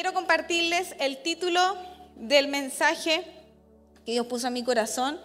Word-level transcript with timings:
quiero 0.00 0.14
compartirles 0.14 0.94
el 0.98 1.18
título 1.18 1.76
del 2.16 2.48
mensaje 2.48 3.22
que 4.06 4.12
Dios 4.12 4.26
puso 4.26 4.46
en 4.46 4.54
mi 4.54 4.64
corazón 4.64 5.20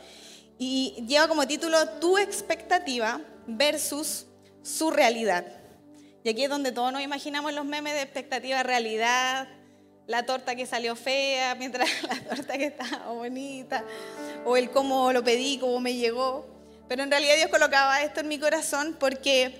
y 0.59 1.01
lleva 1.08 1.29
como 1.29 1.48
título 1.48 1.78
Tu 2.01 2.17
expectativa 2.17 3.22
versus 3.48 4.26
su 4.64 4.92
realidad. 4.92 5.46
Y 6.26 6.30
aquí 6.30 6.44
es 6.44 6.50
donde 6.50 6.74
todos 6.74 6.92
nos 6.92 7.02
imaginamos 7.02 7.54
los 7.54 7.64
memes 7.64 7.94
de 7.94 8.02
expectativa 8.02 8.64
realidad, 8.64 9.48
la 10.08 10.26
torta 10.26 10.57
que 10.57 10.66
salió 10.66 10.98
fea, 10.98 11.55
mientras 11.55 11.89
la 12.10 12.36
torta 12.36 12.57
que 12.57 12.66
estaba 12.66 13.14
bonita, 13.14 13.82
o 14.44 14.57
el 14.57 14.71
cómo 14.71 15.14
lo 15.14 15.23
pedí, 15.23 15.57
cómo 15.57 15.80
me 15.80 15.94
llegó. 15.94 16.48
Pero 16.89 17.02
en 17.02 17.12
realidad 17.12 17.38
Dios 17.38 17.50
colocaba 17.50 18.04
esto 18.04 18.20
en 18.20 18.28
mi 18.28 18.39
corazón 18.39 18.98
porque 19.00 19.55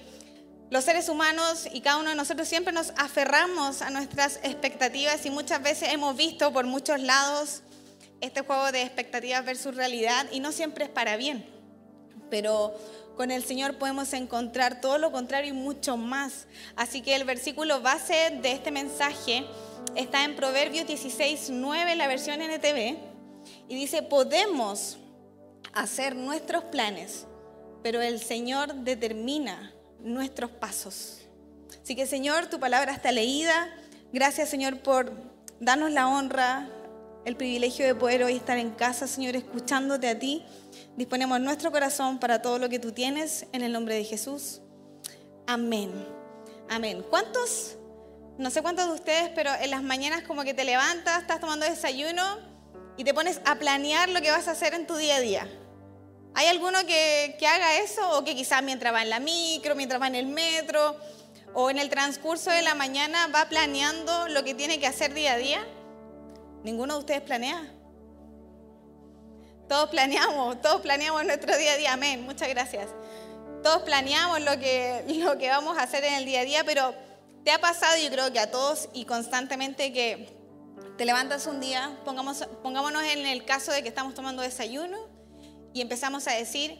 los 0.71 0.84
seres 0.84 1.09
humanos 1.09 1.68
y 1.71 1.81
cada 1.81 1.98
uno 1.98 2.09
de 2.09 2.16
nosotros 2.16 2.48
siempre 2.48 2.73
nos 2.73 2.91
aferramos 2.98 3.81
a 3.81 3.91
nuestras 3.91 4.39
expectativas 4.43 5.25
y 5.25 5.30
muchas 5.30 5.61
veces 5.61 5.93
hemos 5.93 6.16
visto 6.16 6.52
por 6.52 6.66
muchos 6.66 6.99
lados 6.99 7.62
este 8.20 8.41
juego 8.41 8.72
de 8.72 8.81
expectativas 8.81 9.45
versus 9.45 9.75
realidad 9.75 10.25
y 10.31 10.39
no 10.39 10.52
siempre 10.52 10.86
es 10.86 10.89
para 10.89 11.17
bien. 11.17 11.45
Pero 12.31 12.73
con 13.16 13.30
el 13.30 13.44
Señor 13.44 13.77
podemos 13.77 14.12
encontrar 14.13 14.81
todo 14.81 14.98
lo 14.98 15.12
contrario 15.12 15.52
y 15.52 15.58
mucho 15.58 15.98
más. 15.98 16.48
Así 16.75 17.02
que 17.02 17.16
el 17.16 17.25
versículo 17.25 17.81
base 17.81 18.39
de 18.41 18.52
este 18.52 18.72
mensaje 18.72 19.45
está 19.95 20.23
en 20.23 20.36
Proverbios 20.36 20.88
16, 20.88 21.52
9, 21.52 21.95
la 21.95 22.08
versión 22.08 22.41
NTV, 22.41 22.97
y 23.67 23.75
dice, 23.75 24.02
podemos 24.02 24.97
hacer 25.73 26.16
nuestros 26.16 26.63
planes, 26.66 27.27
pero 27.84 28.02
el 28.02 28.20
Señor 28.20 28.73
determina 28.73 29.74
nuestros 30.05 30.52
pasos. 30.52 31.20
Así 31.84 31.95
que 31.95 32.08
Señor, 32.08 32.48
tu 32.48 32.59
palabra 32.59 32.94
está 32.94 33.12
leída. 33.12 33.70
Gracias 34.14 34.50
Señor 34.50 34.80
por 34.80 35.12
darnos 35.59 35.91
la 35.91 36.08
honra, 36.08 36.70
el 37.26 37.36
privilegio 37.36 37.86
de 37.86 37.95
poder 37.95 38.23
hoy 38.23 38.38
estar 38.38 38.58
en 38.58 38.72
casa, 38.72 39.08
Señor, 39.08 39.36
escuchándote 39.36 40.08
a 40.08 40.17
ti. 40.17 40.44
Disponemos 40.95 41.42
nuestro 41.42 41.72
corazón 41.72 42.20
para 42.20 42.42
todo 42.42 42.59
lo 42.59 42.70
que 42.70 42.80
tú 42.80 42.92
tienes 42.92 43.47
en 43.52 43.62
el 43.62 43.73
nombre 43.73 43.95
de 43.95 44.03
Jesús. 44.03 44.62
Amén. 45.47 45.92
Amén. 46.69 47.03
¿Cuántos 47.09 47.78
no 48.38 48.50
sé 48.50 48.62
cuántos 48.62 48.88
de 48.88 48.94
ustedes, 48.94 49.30
pero 49.34 49.52
en 49.62 49.72
las 49.72 49.81
mañanas 49.81 50.23
como 50.23 50.44
que 50.44 50.53
te 50.53 50.66
levantas, 50.66 51.22
estás 51.22 51.40
tomando 51.40 51.66
desayuno 51.66 52.22
y 52.97 53.03
te 53.06 53.14
pones 53.14 53.40
a 53.45 53.56
planear 53.56 54.09
lo 54.09 54.22
que 54.22 54.30
vas 54.30 54.47
a 54.47 54.52
hacer 54.52 54.73
en 54.73 54.86
tu 54.86 54.95
día 54.95 55.16
a 55.16 55.19
día. 55.22 55.47
¿Hay 56.36 56.47
alguno 56.47 56.86
que, 56.86 57.36
haga 57.47 57.80
eso 57.80 58.17
o 58.17 58.23
que 58.23 58.36
quizás 58.36 58.61
mientras 58.61 58.94
va 58.94 59.02
en 59.02 59.09
la 59.09 59.19
micro, 59.19 59.75
mientras 59.75 60.02
va 60.02 60.08
en 60.08 60.16
el 60.16 60.28
metro 60.28 60.97
o 61.53 61.69
en 61.69 61.78
el 61.78 61.89
transcurso 61.89 62.52
de 62.52 62.61
la 62.61 62.75
mañana 62.75 63.28
va 63.28 63.47
planeando 63.47 64.28
lo 64.28 64.44
que 64.44 64.53
tiene 64.53 64.80
que 64.80 64.88
hacer 64.88 65.13
día 65.13 65.33
a 65.33 65.38
día? 65.38 65.66
¿Ninguno 66.63 66.95
de 66.95 67.00
ustedes 67.00 67.22
planea? 67.22 67.72
Todos 69.67 69.89
planeamos, 69.89 70.61
todos 70.61 70.81
planeamos 70.81 71.25
nuestro 71.25 71.58
día 71.58 71.73
a 71.73 71.78
día, 71.78 71.94
amén, 71.94 72.23
muchas 72.23 72.50
gracias. 72.50 72.88
Todos 73.63 73.81
planeamos 73.83 74.41
lo 74.41 74.59
que, 74.59 75.03
lo 75.08 75.38
que 75.38 75.50
vamos 75.50 75.78
a 75.78 75.83
hacer 75.83 76.03
en 76.03 76.16
el 76.16 76.25
día 76.25 76.41
a 76.41 76.44
día, 76.44 76.63
pero 76.63 76.94
¿Te 77.45 77.52
ha 77.52 77.61
pasado, 77.61 77.95
yo 78.02 78.09
creo 78.09 78.33
que 78.33 78.39
a 78.39 78.50
todos 78.50 78.89
y 78.91 79.06
constantemente, 79.06 79.94
que 79.94 80.36
te 80.97 81.06
levantas 81.06 81.45
un 81.45 81.59
día, 81.59 81.95
pongamos, 82.03 82.44
pongámonos 82.63 83.03
en 83.03 83.28
el 83.28 83.45
caso 83.45 83.72
de 83.72 83.83
que 83.83 83.89
estamos 83.89 84.16
tomando 84.16 84.41
desayuno 84.41 84.97
y 85.76 85.81
empezamos 85.81 86.26
a 86.30 86.31
decir, 86.31 86.80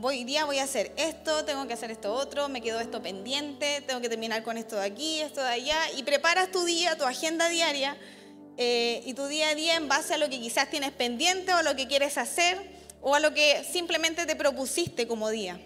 hoy 0.00 0.22
día 0.22 0.44
voy 0.44 0.60
a 0.60 0.62
hacer 0.62 0.92
esto, 0.96 1.44
tengo 1.44 1.66
que 1.66 1.72
hacer 1.72 1.90
esto 1.90 2.14
otro, 2.14 2.48
me 2.48 2.60
quedo 2.60 2.78
esto 2.78 3.02
pendiente, 3.02 3.80
tengo 3.80 4.00
que 4.00 4.08
terminar 4.08 4.44
con 4.44 4.56
esto 4.56 4.76
de 4.76 4.84
aquí, 4.84 5.20
esto 5.20 5.42
de 5.42 5.48
allá, 5.48 5.76
y 5.96 6.04
preparas 6.04 6.52
tu 6.52 6.64
día, 6.64 6.96
tu 6.96 7.02
agenda 7.02 7.48
diaria 7.48 7.96
eh, 8.56 9.02
y 9.04 9.14
tu 9.14 9.26
día 9.26 9.48
a 9.48 9.56
día 9.56 9.74
en 9.74 9.88
base 9.88 10.14
a 10.14 10.18
lo 10.18 10.28
que 10.28 10.38
quizás 10.38 10.70
tienes 10.70 10.92
pendiente 10.92 11.52
o 11.54 11.62
lo 11.62 11.74
que 11.74 11.88
quieres 11.88 12.18
hacer 12.18 12.56
o 13.00 13.16
a 13.16 13.20
lo 13.20 13.34
que 13.34 13.64
simplemente 13.64 14.26
te 14.26 14.36
propusiste 14.36 15.08
como 15.08 15.28
día. 15.30 15.60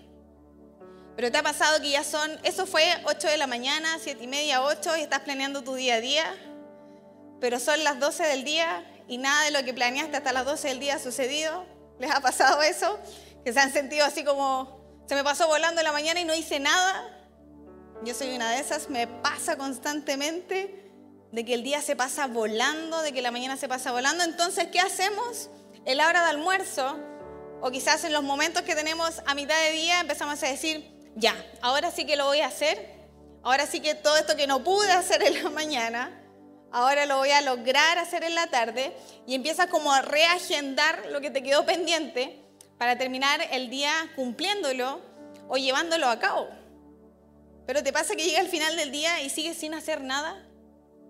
Pero 1.16 1.30
te 1.30 1.36
ha 1.36 1.42
pasado 1.42 1.82
que 1.82 1.90
ya 1.90 2.02
son, 2.02 2.30
eso 2.44 2.64
fue 2.64 2.82
8 3.04 3.28
de 3.28 3.36
la 3.36 3.46
mañana, 3.46 3.98
7 4.02 4.24
y 4.24 4.26
media, 4.26 4.62
8 4.62 4.96
y 4.96 5.02
estás 5.02 5.20
planeando 5.20 5.60
tu 5.60 5.74
día 5.74 5.96
a 5.96 6.00
día, 6.00 6.24
pero 7.42 7.60
son 7.60 7.84
las 7.84 8.00
12 8.00 8.22
del 8.22 8.42
día 8.42 8.90
y 9.06 9.18
nada 9.18 9.44
de 9.44 9.50
lo 9.50 9.62
que 9.66 9.74
planeaste 9.74 10.16
hasta 10.16 10.32
las 10.32 10.46
12 10.46 10.68
del 10.68 10.80
día 10.80 10.94
ha 10.94 10.98
sucedido. 10.98 11.78
¿Les 12.00 12.10
ha 12.10 12.20
pasado 12.20 12.62
eso? 12.62 12.98
Que 13.44 13.52
se 13.52 13.60
han 13.60 13.72
sentido 13.72 14.06
así 14.06 14.24
como, 14.24 15.02
se 15.06 15.14
me 15.14 15.22
pasó 15.22 15.46
volando 15.46 15.82
en 15.82 15.84
la 15.84 15.92
mañana 15.92 16.18
y 16.18 16.24
no 16.24 16.34
hice 16.34 16.58
nada. 16.58 17.08
Yo 18.02 18.14
soy 18.14 18.34
una 18.34 18.50
de 18.50 18.58
esas, 18.58 18.88
me 18.88 19.06
pasa 19.06 19.56
constantemente 19.58 20.82
de 21.30 21.44
que 21.44 21.52
el 21.52 21.62
día 21.62 21.82
se 21.82 21.96
pasa 21.96 22.26
volando, 22.26 23.02
de 23.02 23.12
que 23.12 23.20
la 23.20 23.30
mañana 23.30 23.58
se 23.58 23.68
pasa 23.68 23.92
volando. 23.92 24.24
Entonces, 24.24 24.68
¿qué 24.72 24.80
hacemos? 24.80 25.50
En 25.84 25.98
la 25.98 26.08
hora 26.08 26.24
de 26.24 26.30
almuerzo, 26.30 26.98
o 27.60 27.70
quizás 27.70 28.02
en 28.04 28.14
los 28.14 28.22
momentos 28.22 28.62
que 28.62 28.74
tenemos 28.74 29.20
a 29.26 29.34
mitad 29.34 29.60
de 29.64 29.72
día, 29.72 30.00
empezamos 30.00 30.42
a 30.42 30.46
decir, 30.46 30.90
ya, 31.16 31.34
ahora 31.60 31.90
sí 31.90 32.06
que 32.06 32.16
lo 32.16 32.24
voy 32.24 32.40
a 32.40 32.46
hacer, 32.46 33.08
ahora 33.42 33.66
sí 33.66 33.80
que 33.80 33.94
todo 33.94 34.16
esto 34.16 34.36
que 34.36 34.46
no 34.46 34.64
pude 34.64 34.90
hacer 34.90 35.22
en 35.22 35.44
la 35.44 35.50
mañana, 35.50 36.19
ahora 36.72 37.06
lo 37.06 37.18
voy 37.18 37.30
a 37.30 37.40
lograr 37.40 37.98
hacer 37.98 38.24
en 38.24 38.34
la 38.34 38.48
tarde 38.48 38.92
y 39.26 39.34
empiezas 39.34 39.66
como 39.66 39.92
a 39.92 40.02
reagendar 40.02 41.06
lo 41.10 41.20
que 41.20 41.30
te 41.30 41.42
quedó 41.42 41.64
pendiente 41.64 42.40
para 42.78 42.96
terminar 42.96 43.40
el 43.50 43.70
día 43.70 43.92
cumpliéndolo 44.16 45.00
o 45.48 45.56
llevándolo 45.56 46.08
a 46.08 46.18
cabo. 46.18 46.48
Pero 47.66 47.82
te 47.82 47.92
pasa 47.92 48.14
que 48.14 48.24
llega 48.24 48.40
el 48.40 48.48
final 48.48 48.76
del 48.76 48.90
día 48.90 49.20
y 49.22 49.30
sigues 49.30 49.56
sin 49.58 49.74
hacer 49.74 50.00
nada, 50.00 50.46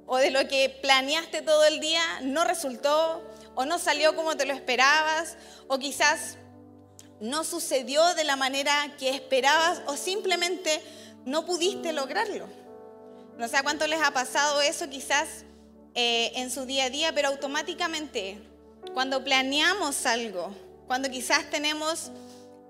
o 0.07 0.17
de 0.17 0.31
lo 0.31 0.47
que 0.49 0.79
planeaste 0.83 1.43
todo 1.43 1.65
el 1.65 1.79
día 1.81 2.03
no 2.23 2.45
resultó, 2.45 3.23
o 3.55 3.65
no 3.65 3.79
salió 3.79 4.17
como 4.17 4.37
te 4.37 4.47
lo 4.47 4.53
esperabas, 4.53 5.37
o 5.69 5.79
quizás 5.79 6.37
no 7.21 7.45
sucedió 7.45 8.15
de 8.15 8.25
la 8.25 8.35
manera 8.37 8.95
que 8.99 9.11
esperabas 9.11 9.83
o 9.87 9.97
simplemente 9.97 10.83
no 11.25 11.45
pudiste 11.45 11.93
lograrlo. 11.93 12.49
No 13.37 13.47
sé 13.47 13.57
a 13.57 13.63
cuánto 13.63 13.87
les 13.87 14.03
ha 14.03 14.11
pasado 14.11 14.61
eso 14.63 14.89
quizás 14.89 15.45
eh, 15.95 16.33
en 16.37 16.51
su 16.51 16.67
día 16.67 16.85
a 16.85 16.91
día, 16.91 17.13
pero 17.15 17.29
automáticamente 17.29 18.39
cuando 18.95 19.23
planeamos 19.23 20.07
algo, 20.07 20.55
cuando 20.87 21.11
quizás 21.11 21.49
tenemos 21.51 22.11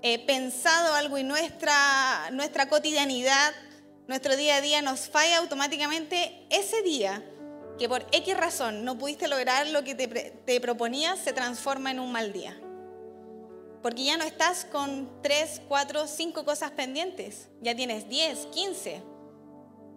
eh, 0.03 0.25
pensado 0.27 0.95
algo 0.95 1.19
y 1.19 1.25
nuestra, 1.25 2.31
nuestra 2.33 2.69
cotidianidad, 2.69 3.53
nuestro 4.09 4.37
día 4.37 4.57
a 4.57 4.61
día 4.61 4.83
nos 4.83 5.09
falla 5.09 5.39
automáticamente, 5.39 6.47
ese 6.51 6.83
día 6.83 7.23
que 7.79 7.89
por 7.89 8.07
X 8.13 8.37
razón 8.37 8.85
no 8.85 8.99
pudiste 8.99 9.29
lograr 9.29 9.67
lo 9.69 9.85
que 9.85 9.95
te, 9.95 10.09
te 10.09 10.61
proponías, 10.61 11.19
se 11.19 11.33
transforma 11.33 11.91
en 11.91 12.01
un 12.01 12.13
mal 12.13 12.33
día. 12.33 12.61
Porque 13.83 14.05
ya 14.05 14.19
no 14.19 14.25
estás 14.25 14.67
con 14.67 15.09
tres, 15.23 15.63
cuatro, 15.67 16.07
cinco 16.07 16.45
cosas 16.45 16.73
pendientes. 16.73 17.49
Ya 17.63 17.75
tienes 17.75 18.09
10, 18.09 18.49
15. 18.53 19.03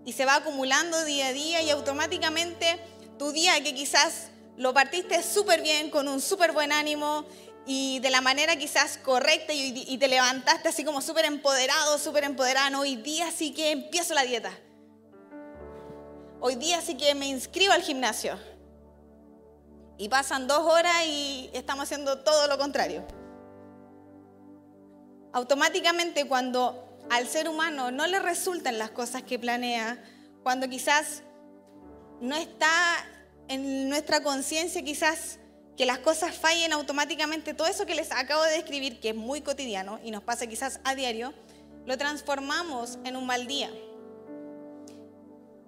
Y 0.06 0.14
se 0.14 0.24
va 0.24 0.36
acumulando 0.36 1.04
día 1.04 1.28
a 1.28 1.34
día 1.34 1.62
y 1.62 1.70
automáticamente 1.70 2.80
tu 3.24 3.32
día 3.32 3.64
que 3.64 3.74
quizás 3.74 4.28
lo 4.58 4.74
partiste 4.74 5.24
súper 5.24 5.62
bien, 5.62 5.90
con 5.90 6.10
un 6.10 6.20
súper 6.20 6.52
buen 6.52 6.74
ánimo 6.74 7.24
y 7.66 8.00
de 8.00 8.10
la 8.10 8.20
manera 8.20 8.58
quizás 8.58 8.98
correcta 8.98 9.54
y, 9.54 9.98
te 9.98 10.10
levantaste 10.10 10.68
así 10.68 10.84
como 10.84 11.00
súper 11.02 11.24
empoderado, 11.24 11.98
súper 12.00 12.26
empoderado. 12.26 12.82
Hoy 12.82 12.98
día 12.98 13.32
sí 13.32 13.54
que 13.54 13.72
empiezo 13.72 14.14
la 14.14 14.24
dieta. 14.24 14.52
Hoy 16.42 16.56
día 16.56 16.82
sí 16.82 16.98
que 16.98 17.16
me 17.16 17.28
inscribo 17.28 17.72
al 17.72 17.82
gimnasio. 17.82 18.38
Y 19.98 20.10
pasan 20.10 20.46
dos 20.46 20.60
horas 20.60 21.06
y 21.08 21.50
estamos 21.54 21.84
haciendo 21.84 22.20
todo 22.24 22.48
lo 22.50 22.58
contrario 22.58 23.06
automáticamente 25.32 26.28
cuando 26.28 27.00
al 27.10 27.28
ser 27.28 27.48
humano 27.48 27.90
no 27.90 28.06
le 28.06 28.20
resultan 28.20 28.78
las 28.78 28.92
cosas 28.92 29.24
que 29.24 29.40
planea, 29.40 29.98
cuando 30.44 30.70
quizás 30.70 31.24
no 32.24 32.36
está 32.36 32.70
en 33.48 33.90
nuestra 33.90 34.24
conciencia 34.24 34.84
quizás 34.84 35.40
que 35.78 35.86
las 35.86 36.00
cosas 36.00 36.36
fallen 36.36 36.72
automáticamente, 36.74 37.54
todo 37.54 37.68
eso 37.68 37.86
que 37.86 37.96
les 37.96 38.12
acabo 38.12 38.44
de 38.44 38.52
describir, 38.52 39.00
que 39.00 39.10
es 39.10 39.16
muy 39.16 39.42
cotidiano 39.42 40.00
y 40.04 40.12
nos 40.12 40.24
pasa 40.24 40.48
quizás 40.48 40.80
a 40.84 40.96
diario, 40.96 41.34
lo 41.86 41.98
transformamos 41.98 43.00
en 43.04 43.16
un 43.16 43.26
mal 43.26 43.48
día. 43.48 43.72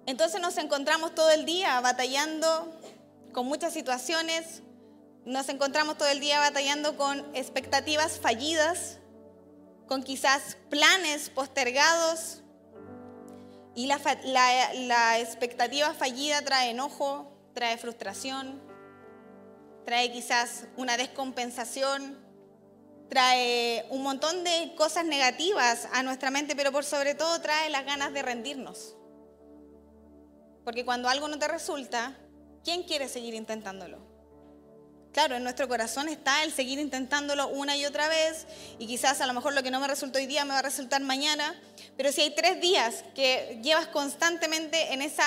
Entonces 0.06 0.40
nos 0.40 0.56
encontramos 0.58 1.14
todo 1.14 1.30
el 1.30 1.44
día 1.44 1.80
batallando 1.80 2.72
con 3.32 3.46
muchas 3.46 3.72
situaciones, 3.72 4.62
nos 5.24 5.48
encontramos 5.48 5.98
todo 5.98 6.08
el 6.08 6.20
día 6.20 6.38
batallando 6.38 6.96
con 6.96 7.18
expectativas 7.34 8.20
fallidas, 8.20 8.98
con 9.88 10.02
quizás 10.04 10.56
planes 10.70 11.30
postergados 11.30 12.42
y 13.74 13.86
la, 13.86 15.18
expectativa 15.18 15.92
fallida 15.92 16.40
trae 16.42 16.70
enojo, 16.70 17.35
trae 17.56 17.76
frustración, 17.76 18.62
trae 19.84 20.12
quizás 20.12 20.68
una 20.76 20.96
descompensación, 20.96 22.16
trae 23.08 23.86
un 23.90 24.04
montón 24.04 24.44
de 24.44 24.74
cosas 24.76 25.04
negativas 25.04 25.88
a 25.92 26.04
nuestra 26.04 26.30
mente, 26.30 26.54
pero 26.54 26.70
por 26.70 26.84
sobre 26.84 27.16
todo 27.16 27.40
trae 27.40 27.70
las 27.70 27.84
ganas 27.84 28.12
de 28.12 28.22
rendirnos. 28.22 28.94
Porque 30.62 30.84
cuando 30.84 31.08
algo 31.08 31.26
no 31.26 31.40
te 31.40 31.48
resulta, 31.48 32.16
¿Quién 32.66 32.82
quiere 32.82 33.08
seguir 33.08 33.34
intentándolo? 33.34 33.98
Claro, 35.12 35.36
en 35.36 35.44
nuestro 35.44 35.68
corazón 35.68 36.08
está 36.08 36.42
el 36.42 36.52
seguir 36.52 36.80
intentándolo 36.80 37.46
una 37.46 37.76
y 37.76 37.86
otra 37.86 38.08
vez 38.08 38.44
y 38.80 38.88
quizás 38.88 39.20
a 39.20 39.26
lo 39.28 39.34
mejor 39.34 39.54
lo 39.54 39.62
que 39.62 39.70
no 39.70 39.78
me 39.78 39.86
resultó 39.86 40.18
hoy 40.18 40.26
día 40.26 40.44
me 40.44 40.50
va 40.50 40.58
a 40.58 40.62
resultar 40.62 41.00
mañana, 41.00 41.54
pero 41.96 42.10
si 42.10 42.22
hay 42.22 42.34
tres 42.34 42.60
días 42.60 43.04
que 43.14 43.60
llevas 43.62 43.86
constantemente 43.86 44.92
en 44.92 45.00
esa 45.00 45.22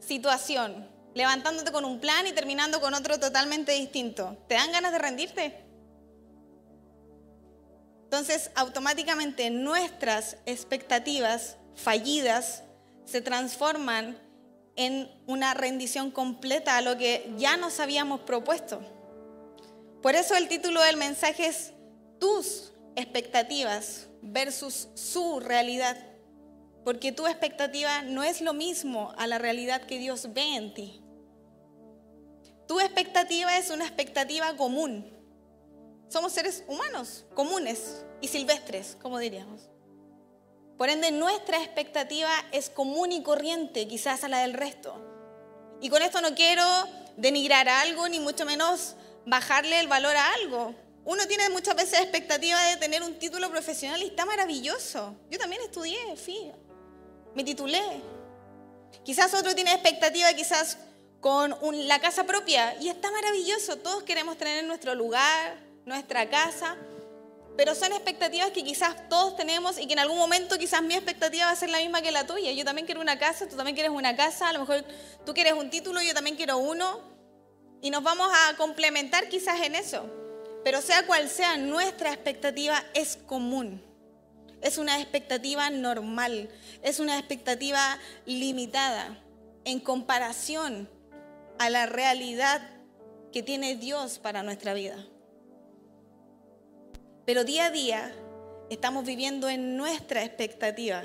situación, 0.00 0.86
levantándote 1.14 1.72
con 1.72 1.84
un 1.84 2.00
plan 2.00 2.26
y 2.26 2.32
terminando 2.32 2.80
con 2.80 2.94
otro 2.94 3.18
totalmente 3.18 3.72
distinto, 3.72 4.36
¿te 4.48 4.54
dan 4.54 4.72
ganas 4.72 4.92
de 4.92 4.98
rendirte? 4.98 5.64
Entonces, 8.04 8.50
automáticamente 8.54 9.50
nuestras 9.50 10.36
expectativas 10.44 11.56
fallidas 11.74 12.62
se 13.06 13.20
transforman 13.22 14.18
en 14.76 15.10
una 15.26 15.54
rendición 15.54 16.10
completa 16.10 16.76
a 16.76 16.82
lo 16.82 16.96
que 16.96 17.32
ya 17.36 17.56
nos 17.56 17.80
habíamos 17.80 18.20
propuesto. 18.20 18.80
Por 20.02 20.14
eso 20.14 20.34
el 20.34 20.48
título 20.48 20.82
del 20.82 20.96
mensaje 20.96 21.46
es 21.46 21.72
tus 22.18 22.72
expectativas 22.96 24.08
versus 24.20 24.88
su 24.94 25.40
realidad. 25.40 26.11
Porque 26.84 27.12
tu 27.12 27.26
expectativa 27.26 28.02
no 28.02 28.22
es 28.22 28.40
lo 28.40 28.52
mismo 28.52 29.12
a 29.16 29.26
la 29.26 29.38
realidad 29.38 29.82
que 29.82 29.98
Dios 29.98 30.32
ve 30.32 30.56
en 30.56 30.74
ti. 30.74 31.02
Tu 32.66 32.80
expectativa 32.80 33.56
es 33.56 33.70
una 33.70 33.84
expectativa 33.84 34.56
común. 34.56 35.10
Somos 36.08 36.32
seres 36.32 36.64
humanos, 36.66 37.24
comunes 37.34 38.04
y 38.20 38.28
silvestres, 38.28 38.96
como 39.00 39.18
diríamos. 39.18 39.68
Por 40.76 40.90
ende, 40.90 41.10
nuestra 41.10 41.62
expectativa 41.62 42.30
es 42.50 42.68
común 42.68 43.12
y 43.12 43.22
corriente, 43.22 43.86
quizás 43.86 44.24
a 44.24 44.28
la 44.28 44.40
del 44.40 44.54
resto. 44.54 44.94
Y 45.80 45.88
con 45.88 46.02
esto 46.02 46.20
no 46.20 46.34
quiero 46.34 46.64
denigrar 47.16 47.68
algo, 47.68 48.08
ni 48.08 48.20
mucho 48.20 48.44
menos 48.44 48.96
bajarle 49.26 49.78
el 49.80 49.88
valor 49.88 50.16
a 50.16 50.34
algo. 50.34 50.74
Uno 51.04 51.26
tiene 51.26 51.48
muchas 51.50 51.74
veces 51.74 52.00
expectativa 52.00 52.62
de 52.64 52.76
tener 52.76 53.02
un 53.02 53.18
título 53.18 53.50
profesional 53.50 54.02
y 54.02 54.06
está 54.06 54.24
maravilloso. 54.24 55.16
Yo 55.30 55.38
también 55.38 55.60
estudié, 55.62 55.98
fui, 56.16 56.52
me 57.34 57.44
titulé. 57.44 57.82
Quizás 59.04 59.34
otro 59.34 59.54
tiene 59.54 59.72
expectativa 59.72 60.32
quizás 60.34 60.78
con 61.20 61.56
la 61.86 62.00
casa 62.00 62.24
propia 62.24 62.74
y 62.80 62.88
está 62.88 63.10
maravilloso. 63.10 63.76
Todos 63.78 64.02
queremos 64.02 64.36
tener 64.36 64.64
nuestro 64.64 64.94
lugar, 64.94 65.56
nuestra 65.84 66.28
casa. 66.28 66.76
Pero 67.56 67.74
son 67.74 67.92
expectativas 67.92 68.50
que 68.50 68.64
quizás 68.64 69.08
todos 69.08 69.36
tenemos 69.36 69.78
y 69.78 69.86
que 69.86 69.92
en 69.92 69.98
algún 69.98 70.16
momento 70.16 70.58
quizás 70.58 70.82
mi 70.82 70.94
expectativa 70.94 71.46
va 71.46 71.50
a 71.50 71.56
ser 71.56 71.68
la 71.68 71.78
misma 71.78 72.00
que 72.00 72.10
la 72.10 72.26
tuya. 72.26 72.50
Yo 72.52 72.64
también 72.64 72.86
quiero 72.86 73.00
una 73.00 73.18
casa, 73.18 73.46
tú 73.46 73.56
también 73.56 73.74
quieres 73.74 73.92
una 73.92 74.16
casa, 74.16 74.48
a 74.48 74.52
lo 74.52 74.60
mejor 74.60 74.84
tú 75.26 75.34
quieres 75.34 75.52
un 75.52 75.68
título, 75.68 76.00
yo 76.00 76.14
también 76.14 76.36
quiero 76.36 76.56
uno. 76.58 77.00
Y 77.82 77.90
nos 77.90 78.02
vamos 78.02 78.30
a 78.32 78.56
complementar 78.56 79.28
quizás 79.28 79.60
en 79.60 79.74
eso. 79.74 80.08
Pero 80.64 80.80
sea 80.80 81.06
cual 81.06 81.28
sea, 81.28 81.56
nuestra 81.56 82.12
expectativa 82.12 82.82
es 82.94 83.18
común. 83.26 83.91
Es 84.62 84.78
una 84.78 85.00
expectativa 85.00 85.68
normal, 85.70 86.48
es 86.82 87.00
una 87.00 87.18
expectativa 87.18 87.98
limitada 88.24 89.18
en 89.64 89.80
comparación 89.80 90.88
a 91.58 91.68
la 91.68 91.86
realidad 91.86 92.62
que 93.32 93.42
tiene 93.42 93.76
Dios 93.76 94.18
para 94.18 94.42
nuestra 94.42 94.72
vida. 94.72 94.96
Pero 97.26 97.44
día 97.44 97.66
a 97.66 97.70
día 97.70 98.12
estamos 98.70 99.04
viviendo 99.04 99.48
en 99.48 99.76
nuestra 99.76 100.24
expectativa 100.24 101.02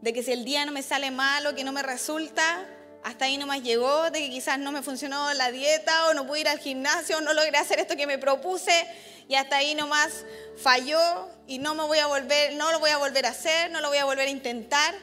de 0.00 0.12
que 0.12 0.22
si 0.22 0.32
el 0.32 0.44
día 0.44 0.66
no 0.66 0.72
me 0.72 0.82
sale 0.82 1.10
mal 1.10 1.46
o 1.46 1.54
que 1.54 1.64
no 1.64 1.72
me 1.72 1.82
resulta, 1.82 2.68
hasta 3.02 3.26
ahí 3.26 3.36
no 3.36 3.46
más 3.46 3.62
llegó, 3.62 4.10
de 4.10 4.20
que 4.20 4.30
quizás 4.30 4.58
no 4.58 4.72
me 4.72 4.82
funcionó 4.82 5.32
la 5.34 5.50
dieta 5.50 6.08
o 6.08 6.14
no 6.14 6.26
pude 6.26 6.40
ir 6.40 6.48
al 6.48 6.58
gimnasio, 6.58 7.20
no 7.20 7.32
logré 7.32 7.56
hacer 7.56 7.78
esto 7.78 7.96
que 7.96 8.06
me 8.06 8.18
propuse 8.18 8.86
y 9.28 9.34
hasta 9.34 9.56
ahí 9.56 9.74
nomás 9.74 10.24
falló 10.56 11.28
y 11.46 11.58
no 11.58 11.74
me 11.74 11.84
voy 11.84 11.98
a 11.98 12.06
volver, 12.06 12.54
no 12.54 12.72
lo 12.72 12.80
voy 12.80 12.90
a 12.90 12.98
volver 12.98 13.26
a 13.26 13.30
hacer, 13.30 13.70
no 13.70 13.80
lo 13.80 13.88
voy 13.88 13.98
a 13.98 14.04
volver 14.04 14.28
a 14.28 14.30
intentar. 14.30 14.94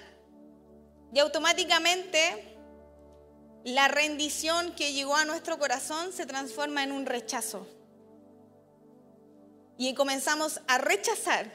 Y 1.13 1.19
automáticamente 1.19 2.55
la 3.63 3.87
rendición 3.87 4.73
que 4.75 4.93
llegó 4.93 5.15
a 5.15 5.25
nuestro 5.25 5.59
corazón 5.59 6.13
se 6.13 6.25
transforma 6.25 6.83
en 6.83 6.91
un 6.91 7.05
rechazo 7.05 7.67
y 9.77 9.95
comenzamos 9.95 10.61
a 10.67 10.77
rechazar 10.77 11.51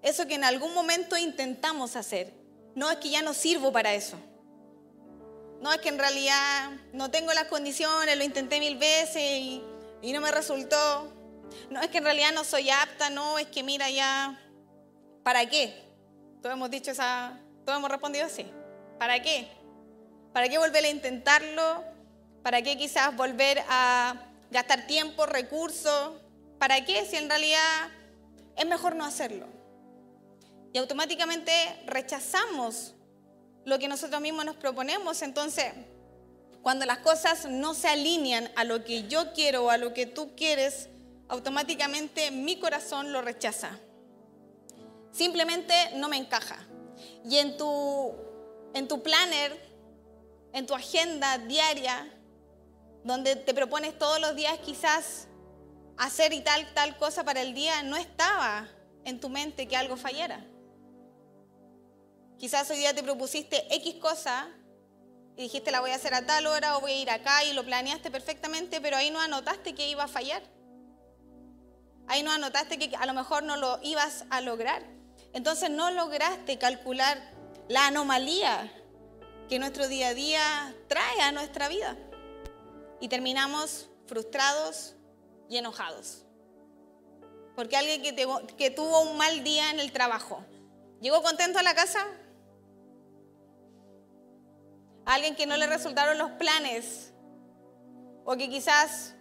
eso 0.00 0.26
que 0.26 0.36
en 0.36 0.44
algún 0.44 0.72
momento 0.72 1.18
intentamos 1.18 1.96
hacer. 1.96 2.32
No 2.74 2.90
es 2.90 2.96
que 2.96 3.10
ya 3.10 3.20
no 3.20 3.34
sirvo 3.34 3.70
para 3.70 3.92
eso. 3.92 4.16
No 5.60 5.70
es 5.70 5.78
que 5.82 5.90
en 5.90 5.98
realidad 5.98 6.70
no 6.94 7.10
tengo 7.10 7.32
las 7.34 7.44
condiciones, 7.48 8.16
lo 8.16 8.24
intenté 8.24 8.58
mil 8.58 8.78
veces 8.78 9.22
y, 9.22 9.62
no 10.02 10.22
me 10.22 10.30
resultó. 10.30 11.12
No 11.70 11.80
es 11.80 11.88
que 11.88 11.98
en 11.98 12.04
realidad 12.04 12.32
no 12.32 12.44
soy 12.44 12.70
apta, 12.70 13.10
no, 13.10 13.38
es 13.38 13.46
que 13.46 13.62
mira 13.62 13.90
ya, 13.90 14.40
¿para 15.22 15.46
qué? 15.48 15.82
Todos 16.42 16.54
hemos 16.54 16.70
dicho 16.70 16.90
esa, 16.90 17.38
todos 17.64 17.78
hemos 17.78 17.90
respondido 17.90 18.26
así. 18.26 18.46
¿Para 18.98 19.20
qué? 19.22 19.48
¿Para 20.32 20.48
qué 20.48 20.58
volver 20.58 20.84
a 20.84 20.88
intentarlo? 20.88 21.84
¿Para 22.42 22.62
qué 22.62 22.76
quizás 22.76 23.14
volver 23.16 23.62
a 23.68 24.14
gastar 24.50 24.86
tiempo, 24.86 25.26
recursos, 25.26 26.12
¿Para 26.62 26.84
qué 26.84 27.04
si 27.04 27.16
en 27.16 27.28
realidad 27.28 27.88
es 28.56 28.64
mejor 28.66 28.94
no 28.94 29.04
hacerlo? 29.04 29.48
Y 30.72 30.78
automáticamente 30.78 31.52
rechazamos 31.86 32.94
lo 33.64 33.80
que 33.80 33.88
nosotros 33.88 34.20
mismos 34.20 34.44
nos 34.44 34.54
proponemos. 34.54 35.22
Entonces, 35.22 35.72
cuando 36.62 36.86
las 36.86 36.98
cosas 36.98 37.46
no 37.46 37.74
se 37.74 37.88
alinean 37.88 38.48
a 38.54 38.62
lo 38.62 38.84
que 38.84 39.08
yo 39.08 39.32
quiero 39.32 39.64
o 39.64 39.70
a 39.70 39.76
lo 39.76 39.92
que 39.92 40.06
tú 40.06 40.36
quieres, 40.36 40.88
automáticamente 41.28 42.30
mi 42.30 42.58
corazón 42.58 43.12
lo 43.12 43.22
rechaza. 43.22 43.78
Simplemente 45.12 45.74
no 45.96 46.08
me 46.08 46.16
encaja. 46.16 46.58
Y 47.24 47.38
en 47.38 47.56
tu, 47.56 48.14
en 48.74 48.88
tu 48.88 49.02
planner, 49.02 49.58
en 50.52 50.66
tu 50.66 50.74
agenda 50.74 51.38
diaria, 51.38 52.12
donde 53.04 53.36
te 53.36 53.54
propones 53.54 53.98
todos 53.98 54.20
los 54.20 54.36
días 54.36 54.58
quizás 54.58 55.28
hacer 55.98 56.32
y 56.32 56.40
tal, 56.40 56.72
tal 56.74 56.96
cosa 56.96 57.24
para 57.24 57.42
el 57.42 57.54
día, 57.54 57.82
no 57.82 57.96
estaba 57.96 58.68
en 59.04 59.20
tu 59.20 59.28
mente 59.28 59.66
que 59.66 59.76
algo 59.76 59.96
fallara. 59.96 60.46
Quizás 62.38 62.68
hoy 62.70 62.78
día 62.78 62.94
te 62.94 63.02
propusiste 63.02 63.72
X 63.76 63.94
cosa 63.96 64.48
y 65.36 65.42
dijiste 65.42 65.70
la 65.70 65.80
voy 65.80 65.90
a 65.90 65.94
hacer 65.94 66.14
a 66.14 66.26
tal 66.26 66.46
hora 66.46 66.76
o 66.76 66.80
voy 66.80 66.92
a 66.92 67.02
ir 67.02 67.10
acá 67.10 67.44
y 67.44 67.52
lo 67.52 67.64
planeaste 67.64 68.10
perfectamente, 68.10 68.80
pero 68.80 68.96
ahí 68.96 69.10
no 69.10 69.20
anotaste 69.20 69.74
que 69.74 69.88
iba 69.88 70.04
a 70.04 70.08
fallar. 70.08 70.42
Ahí 72.08 72.22
no 72.22 72.32
anotaste 72.32 72.78
que 72.78 72.94
a 72.96 73.06
lo 73.06 73.14
mejor 73.14 73.42
no 73.42 73.56
lo 73.56 73.78
ibas 73.82 74.24
a 74.30 74.40
lograr. 74.40 74.82
Entonces 75.32 75.70
no 75.70 75.90
lograste 75.90 76.58
calcular 76.58 77.18
la 77.68 77.86
anomalía 77.86 78.70
que 79.48 79.58
nuestro 79.58 79.88
día 79.88 80.08
a 80.08 80.14
día 80.14 80.74
trae 80.88 81.20
a 81.22 81.32
nuestra 81.32 81.68
vida. 81.68 81.96
Y 83.00 83.08
terminamos 83.08 83.88
frustrados, 84.06 84.94
y 85.52 85.58
enojados. 85.58 86.24
Porque 87.54 87.76
alguien 87.76 88.02
que, 88.02 88.70
tuvo 88.70 89.00
un 89.02 89.18
mal 89.18 89.44
día 89.44 89.70
en 89.70 89.80
el 89.80 89.92
trabajo, 89.92 90.42
¿llegó 91.02 91.22
contento 91.22 91.58
a 91.58 91.62
la 91.62 91.74
casa? 91.74 92.06
Alguien 95.04 95.36
que 95.36 95.44
no 95.44 95.58
le 95.58 95.66
resultaron 95.66 96.16
los 96.16 96.30
planes 96.32 97.12
o 98.24 98.34
que 98.36 98.48
quizás 98.48 99.14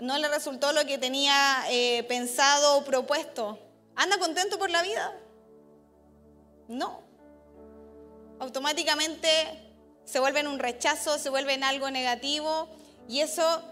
no 0.00 0.18
le 0.18 0.28
resultó 0.28 0.72
lo 0.72 0.84
que 0.86 0.98
tenía 0.98 1.64
eh, 1.70 2.04
pensado 2.04 2.78
o 2.78 2.84
propuesto, 2.84 3.58
¿anda 3.96 4.18
contento 4.18 4.58
por 4.58 4.70
la 4.70 4.82
vida? 4.82 5.14
No. 6.68 7.02
Automáticamente 8.38 9.28
se 10.04 10.20
vuelve 10.20 10.40
en 10.40 10.46
un 10.46 10.58
rechazo, 10.58 11.18
se 11.18 11.30
vuelve 11.30 11.54
en 11.54 11.64
algo 11.64 11.90
negativo 11.90 12.68
y 13.08 13.20
eso 13.20 13.62